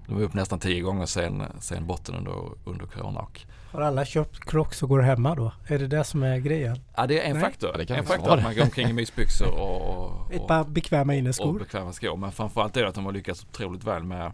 De 0.07 0.15
var 0.15 0.21
upp 0.21 0.33
nästan 0.33 0.59
tio 0.59 0.81
gånger 0.81 1.05
sen, 1.05 1.43
sen 1.59 1.85
botten 1.87 2.15
under, 2.15 2.33
under 2.65 2.85
corona. 2.85 3.19
Och, 3.19 3.41
Har 3.71 3.81
alla 3.81 4.05
köpt 4.05 4.39
Crocs 4.39 4.83
och 4.83 4.89
går 4.89 4.99
hemma 4.99 5.35
då? 5.35 5.51
Är 5.67 5.79
det 5.79 5.87
det 5.87 6.03
som 6.03 6.23
är 6.23 6.37
grejen? 6.37 6.79
ja 6.95 7.07
det 7.07 7.19
är 7.19 7.25
en 7.29 7.33
Nej. 7.33 7.41
faktor. 7.41 7.69
Ja, 7.73 7.77
det 7.77 7.85
kan 7.85 7.97
en 7.97 8.05
faktor 8.05 8.37
att 8.37 8.43
man 8.43 8.55
går 8.55 8.63
omkring 8.63 8.87
i 8.89 8.93
mysbyxor 8.93 9.59
och, 9.59 10.31
Ett 10.33 10.41
och, 10.41 10.47
par 10.47 10.63
bekväma 10.63 11.13
och 11.13 11.17
inneskor. 11.19 11.59
bekväma 11.59 11.93
skor. 11.93 12.17
Men 12.17 12.31
framförallt 12.31 12.77
är 12.77 12.81
det 12.81 12.87
att 12.89 12.95
de 12.95 13.05
har 13.05 13.11
lyckats 13.11 13.45
otroligt 13.51 13.83
väl 13.83 14.03
med 14.03 14.31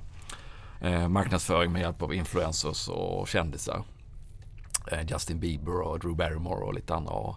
eh, 0.81 1.07
marknadsföring 1.07 1.71
med 1.71 1.81
hjälp 1.81 2.01
av 2.01 2.13
influencers 2.13 2.87
och 2.87 3.27
kändisar. 3.27 3.83
Eh, 4.91 5.05
Justin 5.07 5.39
Bieber 5.39 5.81
och 5.81 5.99
Drew 5.99 6.15
Barrymore 6.15 6.63
och 6.65 6.73
lite 6.73 6.95
andra. 6.95 7.13
Och 7.13 7.35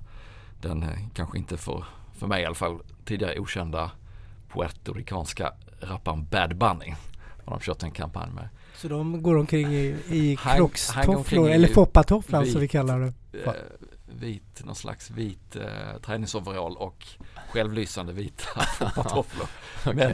den 0.60 0.82
eh, 0.82 0.98
kanske 1.14 1.38
inte 1.38 1.56
för, 1.56 1.84
för 2.18 2.26
mig 2.26 2.42
i 2.42 2.46
alla 2.46 2.54
fall 2.54 2.78
tidigare 3.04 3.38
okända 3.38 3.90
puertoricanska 4.52 5.52
rapparen 5.80 6.26
Bad 6.30 6.56
Bunny. 6.56 6.94
Har 7.46 7.58
de 7.58 7.60
kört 7.60 7.82
en 7.82 7.90
kampanj 7.90 8.32
med. 8.32 8.48
Så 8.74 8.88
de 8.88 9.22
går 9.22 9.36
omkring 9.36 9.74
i, 9.74 9.96
i 10.08 10.32
i 10.32 10.36
eller 11.36 11.68
foppatofflan 11.68 12.46
som 12.46 12.60
vi 12.60 12.68
kallar 12.68 13.00
det. 13.00 13.12
Eh, 13.44 13.52
vit, 14.06 14.64
någon 14.64 14.74
slags 14.74 15.10
vit 15.10 15.56
eh, 15.56 16.00
träningsoverall 16.02 16.76
och 16.76 17.06
självlysande 17.48 18.12
vita 18.12 18.60
foppatofflor. 18.78 19.46
Men, 19.94 20.12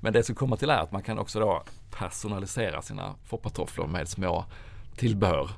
men 0.00 0.12
det 0.12 0.22
som 0.22 0.34
kommer 0.34 0.56
till 0.56 0.70
är 0.70 0.78
att 0.78 0.92
man 0.92 1.02
kan 1.02 1.18
också 1.18 1.40
då 1.40 1.62
personalisera 1.90 2.82
sina 2.82 3.14
foppatofflor 3.24 3.86
med 3.86 4.08
små 4.08 4.44
tillbehör 4.96 5.50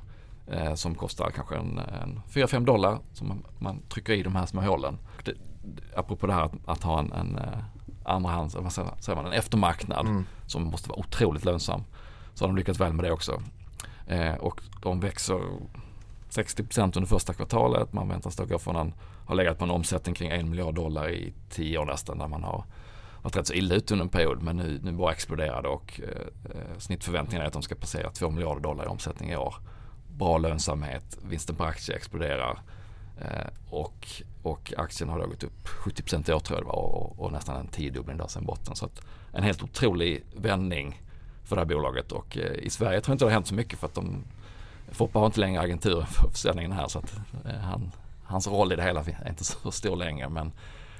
eh, 0.47 0.73
som 0.73 0.95
kostar 0.95 1.31
kanske 1.31 1.55
en, 1.55 1.77
en 1.77 2.21
4-5 2.29 2.65
dollar 2.65 2.99
som 3.13 3.27
man, 3.27 3.43
man 3.59 3.81
trycker 3.89 4.13
i 4.13 4.23
de 4.23 4.35
här 4.35 4.45
små 4.45 4.61
hålen. 4.61 4.97
Det, 5.23 5.33
apropå 5.95 6.27
det 6.27 6.33
här 6.33 6.45
att, 6.45 6.53
att 6.65 6.83
ha 6.83 6.99
en, 6.99 7.11
en 7.11 7.39
eh, 8.05 8.11
andrahands, 8.11 8.55
vad 8.55 8.73
säger 8.73 9.15
man, 9.15 9.25
en 9.25 9.33
eftermarknad 9.33 10.07
Mm. 10.07 10.25
som 10.47 10.63
måste 10.63 10.89
vara 10.89 10.99
otroligt 10.99 11.45
lönsam. 11.45 11.83
Så 12.33 12.43
har 12.43 12.49
de 12.49 12.55
lyckats 12.57 12.79
väl 12.79 12.93
med 12.93 13.05
det 13.05 13.11
också. 13.11 13.41
Eh, 14.07 14.33
och 14.33 14.61
de 14.81 14.99
växer 14.99 15.39
60% 16.29 16.97
under 16.97 17.07
första 17.07 17.33
kvartalet. 17.33 17.93
Man 17.93 18.09
väntas 18.09 18.35
då 18.35 18.45
gå 18.45 18.59
från 18.59 18.75
en, 18.75 18.93
har 19.25 19.35
legat 19.35 19.57
på 19.57 19.63
en 19.63 19.71
omsättning 19.71 20.15
kring 20.15 20.29
en 20.29 20.49
miljard 20.49 20.75
dollar 20.75 21.09
i 21.09 21.33
tio 21.49 21.77
år 21.77 21.85
nästan 21.85 22.17
där 22.17 22.27
man 22.27 22.43
har 22.43 22.63
varit 23.21 23.35
rätt 23.35 23.47
så 23.47 23.53
illa 23.53 23.75
ute 23.75 23.93
under 23.93 24.03
en 24.05 24.09
period 24.09 24.41
men 24.41 24.57
nu, 24.57 24.79
nu 24.83 24.91
bara 24.91 25.15
det 25.35 25.67
och 25.67 26.01
eh, 26.03 26.77
snittförväntningen 26.77 27.41
är 27.41 27.47
att 27.47 27.53
de 27.53 27.61
ska 27.61 27.75
passera 27.75 28.09
2 28.09 28.29
miljarder 28.29 28.61
dollar 28.61 28.85
i 28.85 28.87
omsättning 28.87 29.29
i 29.29 29.35
år. 29.35 29.55
Bra 30.17 30.37
lönsamhet, 30.37 31.17
vinsten 31.29 31.55
per 31.55 31.65
aktie 31.65 31.95
exploderar 31.95 32.59
eh, 33.21 33.47
och, 33.69 34.07
och 34.43 34.73
aktien 34.77 35.09
har 35.09 35.19
då 35.19 35.27
gått 35.27 35.43
upp 35.43 35.67
70% 35.67 36.29
i 36.29 36.33
år 36.33 36.39
tror 36.39 36.57
jag 36.57 36.65
det 36.65 36.67
var 36.67 36.75
och, 36.75 37.19
och 37.19 37.31
nästan 37.31 37.55
en 37.59 37.67
tiodubbling 37.67 38.17
där 38.17 38.27
sen 38.27 38.45
botten. 38.45 38.75
Så 38.75 38.85
att 38.85 39.01
en 39.33 39.43
helt 39.43 39.63
otrolig 39.63 40.23
vändning 40.35 41.01
för 41.43 41.55
det 41.55 41.61
här 41.61 41.67
bolaget 41.67 42.11
och 42.11 42.37
eh, 42.37 42.51
i 42.51 42.69
Sverige 42.69 43.01
tror 43.01 43.11
jag 43.11 43.15
inte 43.15 43.25
det 43.25 43.29
har 43.29 43.33
hänt 43.33 43.47
så 43.47 43.55
mycket 43.55 43.79
för 43.79 43.87
att 43.87 43.93
de 43.93 44.23
Foppa 44.91 45.19
har 45.19 45.25
inte 45.25 45.39
längre 45.39 45.61
agenturen 45.61 46.07
för 46.07 46.29
försäljningen 46.29 46.71
här 46.71 46.87
så 46.87 46.99
att 46.99 47.13
eh, 47.45 47.55
han, 47.55 47.91
hans 48.23 48.47
roll 48.47 48.73
i 48.73 48.75
det 48.75 48.83
hela 48.83 48.99
är 49.01 49.29
inte 49.29 49.43
så 49.43 49.71
stor 49.71 49.95
längre 49.95 50.29
men, 50.29 50.51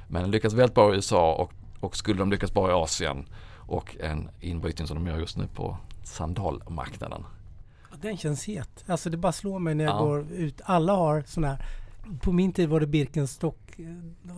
men 0.08 0.32
lyckas 0.32 0.54
väldigt 0.54 0.76
bra 0.76 0.92
i 0.94 0.96
USA 0.96 1.34
och, 1.34 1.52
och 1.80 1.96
skulle 1.96 2.20
de 2.20 2.32
lyckas 2.32 2.54
bra 2.54 2.70
i 2.70 2.74
Asien 2.74 3.26
och 3.58 3.96
en 4.00 4.30
inbrytning 4.40 4.88
som 4.88 4.98
de 4.98 5.08
gör 5.12 5.18
just 5.20 5.38
nu 5.38 5.48
på 5.48 5.78
sandalmarknaden. 6.04 7.26
Den 8.02 8.18
känns 8.18 8.46
het. 8.46 8.84
Alltså 8.88 9.10
det 9.10 9.18
bara 9.18 9.32
slår 9.32 9.60
mig 9.60 9.76
när 9.76 9.84
jag 9.84 9.94
Ja. 9.94 10.00
går 10.00 10.26
ut. 10.32 10.62
Alla 10.64 10.94
har 10.94 11.24
sådana 11.28 11.48
här. 11.54 11.66
På 12.22 12.32
min 12.32 12.54
tid 12.54 12.70
var 12.70 12.80
det 12.80 12.88
Birkenstock. 12.88 13.80
eh, 13.80 13.86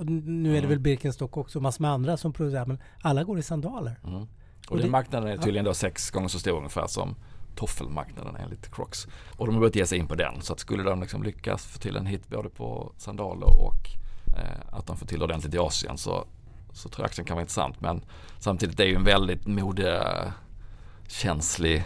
nu 0.05 0.49
är 0.49 0.53
det 0.53 0.57
Mm. 0.57 0.69
väl 0.69 0.79
Birkenstock 0.79 1.37
också. 1.37 1.59
Massor 1.61 1.81
med 1.81 1.91
andra 1.91 2.17
som 2.17 2.33
producerar. 2.33 2.65
Men 2.65 2.77
alla 3.01 3.23
går 3.23 3.39
i 3.39 3.43
sandaler. 3.43 3.99
Mm. 4.03 4.15
Och, 4.15 4.27
Och 4.69 4.77
den 4.77 4.85
det- 4.85 4.91
marknaden 4.91 5.29
är 5.29 5.37
tydligen 5.37 5.65
då 5.65 5.73
sex 5.73 6.11
gånger 6.11 6.27
så 6.27 6.39
stor 6.39 6.57
ungefär 6.57 6.87
som 6.87 7.15
toffelmarknaden 7.55 8.35
enligt 8.35 8.75
Crocs. 8.75 9.07
Och 9.37 9.45
de 9.45 9.55
har 9.55 9.59
börjat 9.59 9.75
ge 9.75 9.85
sig 9.85 9.97
in 9.99 10.07
på 10.07 10.15
den. 10.15 10.41
Så 10.41 10.53
att 10.53 10.59
skulle 10.59 10.83
de 10.83 11.01
liksom 11.01 11.23
lyckas 11.23 11.65
få 11.65 11.79
till 11.79 11.95
en 11.95 12.05
hit 12.05 12.27
både 12.29 12.49
på 12.49 12.91
sandaler 12.97 13.47
och 13.61 13.89
eh, 14.37 14.61
att 14.77 14.87
de 14.87 14.97
får 14.97 15.05
till 15.05 15.23
ordentligt 15.23 15.53
i 15.53 15.57
Asien 15.57 15.97
så, 15.97 16.25
så 16.73 16.89
tror 16.89 17.03
jag 17.03 17.07
aktien 17.09 17.25
kan 17.25 17.35
vara 17.35 17.41
intressant. 17.41 17.81
Men 17.81 18.01
samtidigt 18.39 18.79
är 18.79 18.83
det 18.83 18.89
ju 18.89 18.95
en 18.95 19.03
väldigt 19.03 19.47
modekänslig, 19.47 21.77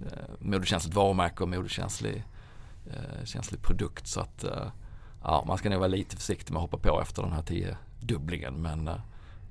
eh, 0.00 0.08
modekänsligt 0.38 0.96
varumärke 0.96 1.42
och 1.42 1.48
modekänslig 1.48 2.24
eh, 2.86 3.24
känslig 3.24 3.62
produkt. 3.62 4.06
Så 4.06 4.20
att 4.20 4.44
eh, 4.44 4.66
ja, 5.22 5.44
man 5.46 5.58
ska 5.58 5.70
nog 5.70 5.78
vara 5.78 5.88
lite 5.88 6.16
försiktig 6.16 6.52
med 6.52 6.62
att 6.62 6.70
hoppa 6.70 6.90
på 6.90 7.00
efter 7.00 7.22
den 7.22 7.32
här 7.32 7.42
tio 7.42 7.76
dubblingen. 8.00 8.54
Men, 8.62 8.88
eh, 8.88 8.94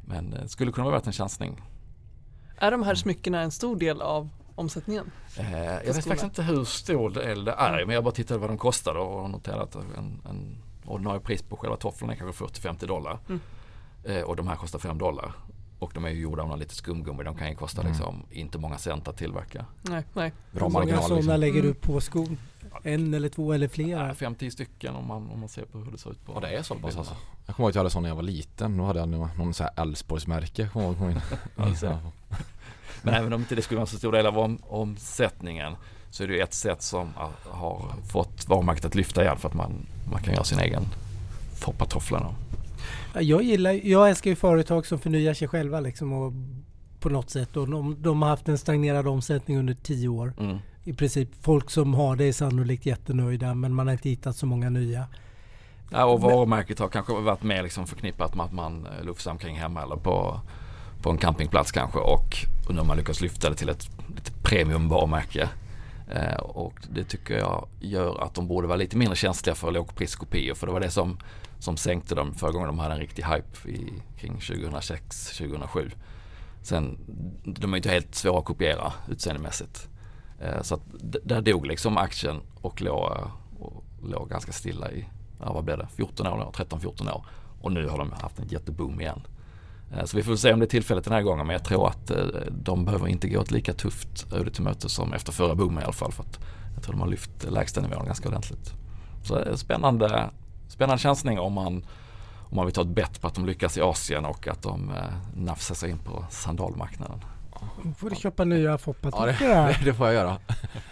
men 0.05 0.29
det 0.29 0.47
skulle 0.49 0.71
kunna 0.71 0.85
vara 0.85 0.95
värt 0.95 1.07
en 1.07 1.13
chansning. 1.13 1.61
Är 2.57 2.71
de 2.71 2.83
här 2.83 2.95
smyckena 2.95 3.41
en 3.41 3.51
stor 3.51 3.75
del 3.75 4.01
av 4.01 4.29
omsättningen? 4.55 5.11
Eh, 5.37 5.63
jag 5.63 5.93
vet 5.93 5.95
faktiskt 5.95 6.23
inte 6.23 6.43
hur 6.43 6.63
stor 6.63 7.09
del 7.09 7.45
det 7.45 7.51
är 7.51 7.85
men 7.85 7.95
jag 7.95 8.03
bara 8.03 8.13
tittade 8.13 8.39
vad 8.39 8.49
de 8.49 8.57
kostade 8.57 8.99
och 8.99 9.29
noterade 9.29 9.63
att 9.63 9.75
en, 9.75 10.21
en 10.29 10.57
ordinarie 10.85 11.19
pris 11.21 11.41
på 11.41 11.57
själva 11.57 11.77
tofflorna 11.77 12.13
är 12.13 12.17
kanske 12.17 12.45
40-50 12.45 12.85
dollar. 12.87 13.19
Mm. 13.29 13.39
Eh, 14.03 14.21
och 14.23 14.35
de 14.35 14.47
här 14.47 14.55
kostar 14.55 14.79
5 14.79 14.97
dollar. 14.97 15.31
Och 15.79 15.91
de 15.93 16.05
är 16.05 16.09
ju 16.09 16.21
gjorda 16.21 16.43
av 16.43 16.49
någon 16.49 16.59
lite 16.59 16.75
skumgummi. 16.75 17.23
De 17.23 17.35
kan 17.35 17.49
ju 17.49 17.55
kosta 17.55 17.81
Mm. 17.81 17.91
liksom 17.93 18.23
inte 18.31 18.57
många 18.57 18.77
cent 18.77 19.07
att 19.07 19.17
tillverka. 19.17 19.65
Nej, 19.81 20.03
nej. 20.13 20.33
Bra 20.51 20.65
Hur 20.67 20.73
många 20.73 20.97
sådana 21.01 21.15
liksom. 21.15 21.39
lägger 21.39 21.61
du 21.61 21.67
Mm. 21.67 21.81
på 21.81 22.01
skon? 22.01 22.37
En 22.83 23.13
eller 23.13 23.29
två 23.29 23.53
eller 23.53 23.67
flera? 23.67 24.13
5-10 24.13 24.49
stycken 24.49 24.95
om 24.95 25.07
man, 25.07 25.29
om 25.29 25.39
man 25.39 25.49
ser 25.49 25.65
på 25.65 25.77
hur 25.77 25.91
det 25.91 25.97
ser 25.97 26.11
ut 26.11 26.25
på 26.25 26.33
Ja 26.35 26.39
det 26.39 26.57
är 26.57 26.63
så 26.63 26.75
pass 26.75 26.97
alltså. 26.97 27.15
Jag 27.45 27.55
kommer 27.55 27.65
ihåg 27.65 27.69
att 27.69 27.75
jag 27.75 27.79
hade 27.79 27.89
sån 27.89 28.03
när 28.03 28.09
jag 28.09 28.15
var 28.15 28.23
liten. 28.23 28.77
Då 28.77 28.83
hade 28.83 28.99
jag 28.99 29.09
någon, 29.09 29.53
sån 29.53 29.63
här 29.63 29.83
Älvsborgsmärke. 29.83 30.69
kommer 30.73 30.85
ihåg. 30.85 31.15
Men 33.01 33.13
även 33.13 33.33
om 33.33 33.41
inte 33.41 33.55
det 33.55 33.61
skulle 33.61 33.77
vara 33.77 33.87
så 33.87 33.97
stor 33.97 34.11
del 34.11 34.25
av 34.25 34.37
om, 34.37 34.59
omsättningen 34.67 35.75
så 36.09 36.23
är 36.23 36.27
det 36.27 36.33
ju 36.33 36.39
ett 36.39 36.53
sätt 36.53 36.81
som 36.81 37.13
har 37.49 37.93
fått 38.11 38.47
varumärket 38.47 38.85
att 38.85 38.95
lyfta 38.95 39.21
igen 39.21 39.37
för 39.37 39.47
att 39.47 39.53
man, 39.53 39.85
man 40.11 40.23
kan 40.23 40.33
göra 40.33 40.43
sin 40.43 40.59
egen 40.59 40.83
foppatoffla. 41.53 42.19
då. 42.19 42.35
Jag 43.21 43.43
gillar, 43.43 43.71
jag 43.71 44.09
älskar 44.09 44.29
ju 44.29 44.35
företag 44.35 44.85
som 44.85 44.99
förnyar 44.99 45.33
sig 45.33 45.47
själva 45.47 45.79
liksom 45.79 46.13
och 46.13 46.33
på 46.99 47.09
något 47.09 47.29
sätt. 47.29 47.57
Och 47.57 47.69
de, 47.69 48.01
de 48.01 48.21
har 48.21 48.29
haft 48.29 48.47
en 48.49 48.57
stagnerad 48.57 49.07
omsättning 49.07 49.57
under 49.57 49.73
tio 49.73 50.07
år. 50.07 50.33
Mm. 50.39 50.57
I 50.89 50.93
princip 50.93 51.29
folk 51.41 51.69
som 51.69 51.93
har 51.93 52.15
det 52.15 52.25
är 52.25 52.33
sannolikt 52.33 52.85
jättenöjda 52.85 53.55
men 53.55 53.73
man 53.73 53.87
har 53.87 53.93
inte 53.93 54.09
hittat 54.09 54.35
så 54.35 54.45
många 54.45 54.69
nya. 54.69 55.07
Ja, 55.91 56.05
och 56.05 56.21
varumärket 56.21 56.79
har 56.79 56.89
kanske 56.89 57.13
varit 57.13 57.43
mer 57.43 57.63
liksom 57.63 57.87
förknippat 57.87 58.35
med 58.35 58.45
att 58.45 58.53
man 58.53 58.85
eh, 58.85 59.05
lufsar 59.05 59.31
omkring 59.31 59.55
hemma 59.55 59.83
eller 59.83 59.95
på, 59.95 60.41
på 61.01 61.09
en 61.09 61.17
campingplats 61.17 61.71
kanske 61.71 61.99
och, 61.99 62.37
och 62.67 62.73
nu 62.73 62.77
har 62.77 62.85
man 62.85 62.97
lyckats 62.97 63.21
lyfta 63.21 63.49
det 63.49 63.55
till 63.55 63.69
ett 63.69 63.89
lite 64.15 64.31
premium 64.31 64.89
varumärke. 64.89 65.49
Eh, 66.11 66.39
och 66.39 66.73
det 66.89 67.03
tycker 67.03 67.37
jag 67.37 67.67
gör 67.79 68.23
att 68.23 68.33
de 68.33 68.47
borde 68.47 68.67
vara 68.67 68.77
lite 68.77 68.97
mindre 68.97 69.15
känsliga 69.15 69.55
för 69.55 69.71
lågpriskopior 69.71 70.55
för 70.55 70.67
det 70.67 70.73
var 70.73 70.79
det 70.79 70.91
som, 70.91 71.17
som 71.59 71.77
sänkte 71.77 72.15
dem 72.15 72.33
förra 72.33 72.51
gången 72.51 72.67
de 72.67 72.79
hade 72.79 72.93
en 72.93 72.99
riktig 72.99 73.23
hype 73.23 73.69
i, 73.69 73.93
kring 74.19 74.37
2006-2007. 74.37 75.91
Sen, 76.61 76.97
de 77.45 77.73
är 77.73 77.77
inte 77.77 77.89
helt 77.89 78.15
svåra 78.15 78.39
att 78.39 78.45
kopiera 78.45 78.93
utseendemässigt. 79.09 79.88
Eh, 80.41 80.61
så 80.61 80.75
att 80.75 80.81
där 81.23 81.41
dog 81.41 81.67
liksom 81.67 81.97
aktien 81.97 82.41
och 82.61 82.81
låg, 82.81 83.11
och 83.59 83.83
låg 84.03 84.29
ganska 84.29 84.51
stilla 84.51 84.91
i, 84.91 85.05
ja, 85.39 85.53
vad 85.53 85.63
blev 85.63 85.77
det, 85.77 85.87
14 85.95 86.27
år, 86.27 86.51
13-14 86.53 87.11
år. 87.11 87.25
Och 87.61 87.71
nu 87.71 87.87
har 87.87 87.97
de 87.97 88.11
haft 88.11 88.39
en 88.39 88.47
jätteboom 88.47 89.01
igen. 89.01 89.21
Eh, 89.93 90.05
så 90.05 90.17
vi 90.17 90.23
får 90.23 90.35
se 90.35 90.53
om 90.53 90.59
det 90.59 90.65
är 90.65 90.67
tillfället 90.67 91.03
den 91.03 91.13
här 91.13 91.21
gången 91.21 91.47
men 91.47 91.53
jag 91.53 91.63
tror 91.63 91.87
att 91.87 92.11
eh, 92.11 92.25
de 92.51 92.85
behöver 92.85 93.07
inte 93.07 93.29
gå 93.29 93.41
ett 93.41 93.51
lika 93.51 93.73
tufft 93.73 94.33
öde 94.33 94.51
till 94.51 94.63
möte 94.63 94.89
som 94.89 95.13
efter 95.13 95.31
förra 95.31 95.55
boomen 95.55 95.81
i 95.81 95.83
alla 95.83 95.93
fall. 95.93 96.11
För 96.11 96.23
att 96.23 96.39
jag 96.73 96.83
tror 96.83 96.93
de 96.93 97.01
har 97.01 97.07
lyft 97.07 97.51
lägstanivån 97.51 98.05
ganska 98.05 98.29
ordentligt. 98.29 98.73
Så 99.23 99.57
spännande, 99.57 100.29
spännande 100.67 101.01
chansning 101.01 101.39
om 101.39 101.53
man, 101.53 101.85
om 102.49 102.55
man 102.55 102.65
vill 102.65 102.75
ta 102.75 102.81
ett 102.81 102.87
bett 102.87 103.21
på 103.21 103.27
att 103.27 103.35
de 103.35 103.45
lyckas 103.45 103.77
i 103.77 103.81
Asien 103.81 104.25
och 104.25 104.47
att 104.47 104.61
de 104.61 104.91
nafsar 105.35 105.75
sig 105.75 105.89
in 105.89 105.97
på 105.97 106.25
sandalmarknaden. 106.29 107.19
Nu 107.83 107.93
får 107.93 108.09
du 108.09 108.15
köpa 108.15 108.43
nya 108.43 108.69
Ja 108.71 108.77
foppatofflor 108.77 109.47
det, 109.47 109.77
det 109.85 109.93
får 109.93 110.05
jag 110.07 110.15
göra. 110.15 110.37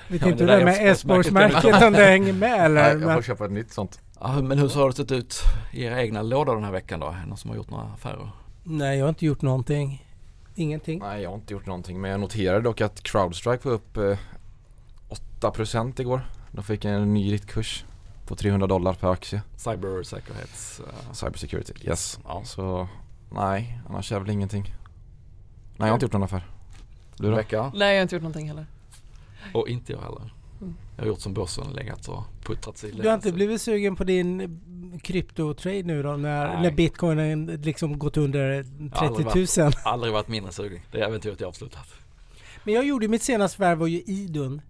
Vet 0.07 0.21
Ja, 0.21 0.27
inte 0.27 0.43
hur 0.43 0.47
det 0.51 0.61
är 0.61 0.65
med 0.65 0.87
Älvsborgsmärket 0.89 1.83
om 1.83 1.93
det 1.93 2.05
hänger 2.05 2.33
med 2.33 2.65
eller? 2.65 2.81
Nej, 2.83 2.91
jag 2.91 3.01
Men- 3.01 3.15
får 3.15 3.21
köpa 3.21 3.45
ett 3.45 3.51
nytt 3.51 3.71
sånt. 3.71 3.99
Ja, 4.19 4.41
men 4.41 4.59
hur 4.59 4.69
har 4.69 4.87
det 4.89 4.95
sett 4.95 5.11
ut 5.11 5.35
i 5.73 5.83
era 5.83 6.01
egna 6.03 6.21
lådor 6.21 6.55
den 6.55 6.63
här 6.63 6.71
veckan 6.71 6.99
då? 6.99 7.15
Någon 7.27 7.37
som 7.37 7.49
har 7.49 7.57
gjort 7.57 7.69
några 7.69 7.83
affärer? 7.83 8.29
Nej, 8.63 8.97
jag 8.97 9.05
har 9.05 9.09
inte 9.09 9.25
gjort 9.25 9.41
någonting. 9.41 10.05
Ingenting. 10.55 10.99
Nej 10.99 11.21
jag 11.21 11.29
har 11.29 11.35
inte 11.35 11.53
gjort 11.53 11.65
någonting 11.65 12.01
men 12.01 12.11
jag 12.11 12.19
noterade 12.19 12.61
dock 12.61 12.81
att 12.81 13.03
Crowdstrike 13.03 13.67
var 13.67 13.75
upp 13.75 13.97
eh, 13.97 14.17
8% 15.41 16.01
igår. 16.01 16.21
De 16.51 16.63
fick 16.63 16.85
en 16.85 17.13
ny 17.13 17.33
riktkurs 17.33 17.85
på 18.27 18.35
300 18.35 18.67
dollar 18.67 18.93
per 18.93 19.11
aktie. 19.11 19.41
Cybersäkerhets... 19.55 20.79
eh, 20.79 21.13
Cybersecurity. 21.13 21.73
Yes. 21.87 22.19
Ja. 22.23 22.41
Så 22.45 22.87
nej, 23.31 23.81
annars 23.89 24.11
är 24.11 24.15
det 24.15 24.21
väl 24.21 24.29
ingenting. 24.31 24.63
Nej 24.63 24.73
jag 25.77 25.87
har 25.87 25.93
inte 25.93 26.05
gjort 26.05 26.13
någon 26.13 26.23
affär. 26.23 26.47
Du 27.17 27.31
då? 27.31 27.71
Nej, 27.73 27.89
jag 27.89 27.97
har 27.97 28.01
inte 28.01 28.15
gjort 28.15 28.23
någonting 28.23 28.47
heller. 28.47 28.65
Och 29.53 29.69
inte 29.69 29.91
jag 29.91 29.99
heller. 29.99 30.33
Jag 30.95 31.03
har 31.03 31.07
gjort 31.07 31.19
som 31.21 31.33
börsen, 31.33 31.73
legat 31.73 32.07
och 32.07 32.23
puttrat 32.43 32.77
sig. 32.77 32.91
Du 32.91 33.07
har 33.07 33.15
inte 33.15 33.31
blivit 33.31 33.61
sugen 33.61 33.95
på 33.95 34.03
din 34.03 34.59
kryptotrade 35.03 35.83
nu 35.83 36.03
då 36.03 36.17
när, 36.17 36.47
Nej. 36.47 36.61
när 36.61 36.71
bitcoinen 36.71 37.45
liksom 37.45 37.99
gått 37.99 38.17
under 38.17 38.65
aldrig 38.91 39.27
30 39.27 39.61
000? 39.61 39.71
Aldrig 39.85 40.13
varit 40.13 40.27
mindre 40.27 40.51
sugen. 40.51 40.79
Det 40.91 41.01
äventyret 41.01 41.41
är 41.41 41.45
avslutat. 41.45 41.87
Men 42.63 42.73
jag 42.73 42.85
gjorde 42.87 43.07
mitt 43.07 43.23
senaste 43.23 43.61
värv 43.61 43.77
var 43.77 43.87
ju 43.87 44.01
Idun 44.01 44.61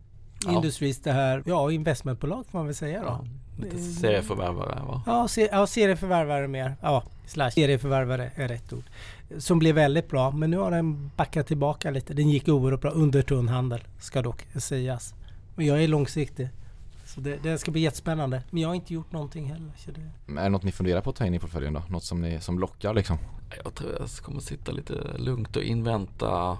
Ja. 0.45 0.51
Industries 0.51 0.99
det 0.99 1.11
här, 1.11 1.43
ja 1.45 1.71
investmentbolag 1.71 2.45
får 2.45 2.59
man 2.59 2.65
väl 2.65 2.75
säga 2.75 2.99
då. 2.99 3.05
Ja, 3.07 3.25
lite 3.57 3.77
serieförvärvare 3.77 4.83
va? 4.87 5.01
Ja, 5.05 5.27
se, 5.27 5.49
ja 5.51 5.67
serieförvärvare 5.67 6.47
mer. 6.47 6.75
Ja, 6.81 7.03
slash 7.25 7.51
serieförvärvare 7.51 8.31
är 8.35 8.47
rätt 8.47 8.73
ord. 8.73 8.83
Som 9.37 9.59
blev 9.59 9.75
väldigt 9.75 10.09
bra, 10.09 10.31
men 10.31 10.51
nu 10.51 10.57
har 10.57 10.71
den 10.71 11.11
backat 11.15 11.47
tillbaka 11.47 11.91
lite. 11.91 12.13
Den 12.13 12.29
gick 12.29 12.47
oerhört 12.47 12.81
bra 12.81 12.91
under 12.91 13.21
tunnhandel, 13.21 13.83
ska 13.99 14.21
dock 14.21 14.47
sägas. 14.55 15.13
Men 15.55 15.65
jag 15.65 15.83
är 15.83 15.87
långsiktig. 15.87 16.49
Så 17.05 17.19
det, 17.19 17.43
det 17.43 17.57
ska 17.57 17.71
bli 17.71 17.81
jättespännande. 17.81 18.43
Men 18.49 18.61
jag 18.61 18.69
har 18.69 18.75
inte 18.75 18.93
gjort 18.93 19.11
någonting 19.11 19.45
heller. 19.45 19.71
Så 19.77 19.91
det... 19.91 20.11
Men 20.25 20.37
Är 20.37 20.43
det 20.43 20.49
något 20.49 20.63
ni 20.63 20.71
funderar 20.71 21.01
på 21.01 21.09
att 21.09 21.15
ta 21.15 21.25
in 21.25 21.33
i 21.33 21.39
portföljen 21.39 21.73
då? 21.73 21.83
Något 21.89 22.03
som, 22.03 22.21
ni, 22.21 22.39
som 22.41 22.59
lockar 22.59 22.93
liksom? 22.93 23.17
Jag 23.63 23.73
tror 23.73 23.91
jag 23.99 24.09
kommer 24.09 24.39
sitta 24.39 24.71
lite 24.71 24.93
lugnt 25.17 25.55
och 25.55 25.63
invänta 25.63 26.57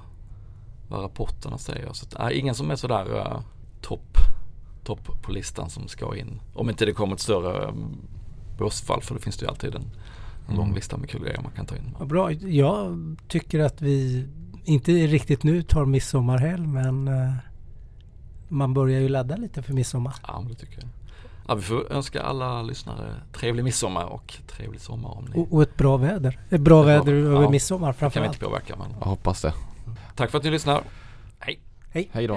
vad 0.88 1.04
rapporterna 1.04 1.58
säger. 1.58 1.94
Så 1.94 2.06
att, 2.06 2.16
nej, 2.20 2.40
ingen 2.40 2.56
som 2.56 2.72
är 2.72 2.76
sådär 2.76 3.16
uh, 3.16 3.42
topp 3.82 4.18
topp 4.88 5.22
på 5.22 5.32
listan 5.32 5.70
som 5.70 5.88
ska 5.88 6.16
in. 6.18 6.40
Om 6.54 6.70
inte 6.70 6.86
det 6.86 6.94
kommer 6.94 7.14
ett 7.14 7.20
större 7.20 7.66
um, 7.68 7.98
börsfall 8.58 9.02
för 9.02 9.14
då 9.16 9.22
finns 9.22 9.38
det 9.38 9.44
ju 9.46 9.50
alltid 9.50 9.76
en, 9.76 9.82
en 10.50 10.56
lång 10.56 10.64
Mm. 10.66 10.76
lista 10.76 10.98
med 10.98 11.10
kul 11.10 11.22
grejer 11.22 11.42
man 11.42 11.52
kan 11.52 11.66
ta 11.66 11.76
in. 11.76 11.96
Vad 12.00 12.08
bra. 12.08 12.32
Jag 12.32 12.98
tycker 13.28 13.60
att 13.60 13.82
vi, 13.82 14.28
inte 14.64 14.92
riktigt 14.92 15.44
nu 15.44 15.62
tar 15.64 15.86
midsommarhelg, 15.86 16.68
men 16.68 17.08
eh, 17.08 17.34
man 18.48 18.74
börjar 18.74 19.00
ju 19.00 19.10
ladda 19.10 19.36
lite 19.36 19.62
för 19.64 19.74
midsommar. 19.74 20.16
Ja, 20.28 20.46
det 20.50 20.56
tycker 20.56 20.80
jag. 20.82 20.90
Ja, 21.48 21.56
vi 21.56 21.62
får 21.62 21.92
önska 21.92 22.22
alla 22.22 22.62
lyssnare 22.62 23.14
trevlig 23.34 23.64
midsommar 23.64 24.06
och 24.06 24.34
trevlig 24.48 24.82
sommar 24.82 25.10
om 25.18 25.26
ni 25.26 25.42
Och, 25.42 25.54
och 25.54 25.62
ett 25.62 25.78
bra 25.78 25.98
väder. 25.98 26.40
Ett 26.50 26.50
bra 26.50 26.58
Ett 26.60 26.62
bra- 26.62 26.84
väder 26.84 27.14
över 27.14 27.42
ja. 27.44 27.50
midsommar 27.50 27.88
kan 27.88 27.94
vi 27.94 28.00
framförallt. 28.00 28.34
inte 28.36 28.46
påverka. 28.46 28.76
Men 28.76 28.88
Jag 29.00 29.06
hoppas 29.06 29.42
det. 29.42 29.54
tack 30.16 30.32
för 30.32 30.38
att 30.38 30.44
ni 30.44 30.50
lyssnar. 30.52 30.82
Hej! 31.40 31.60
Hej 31.92 32.10
då. 32.28 32.34
Hejdå. 32.34 32.36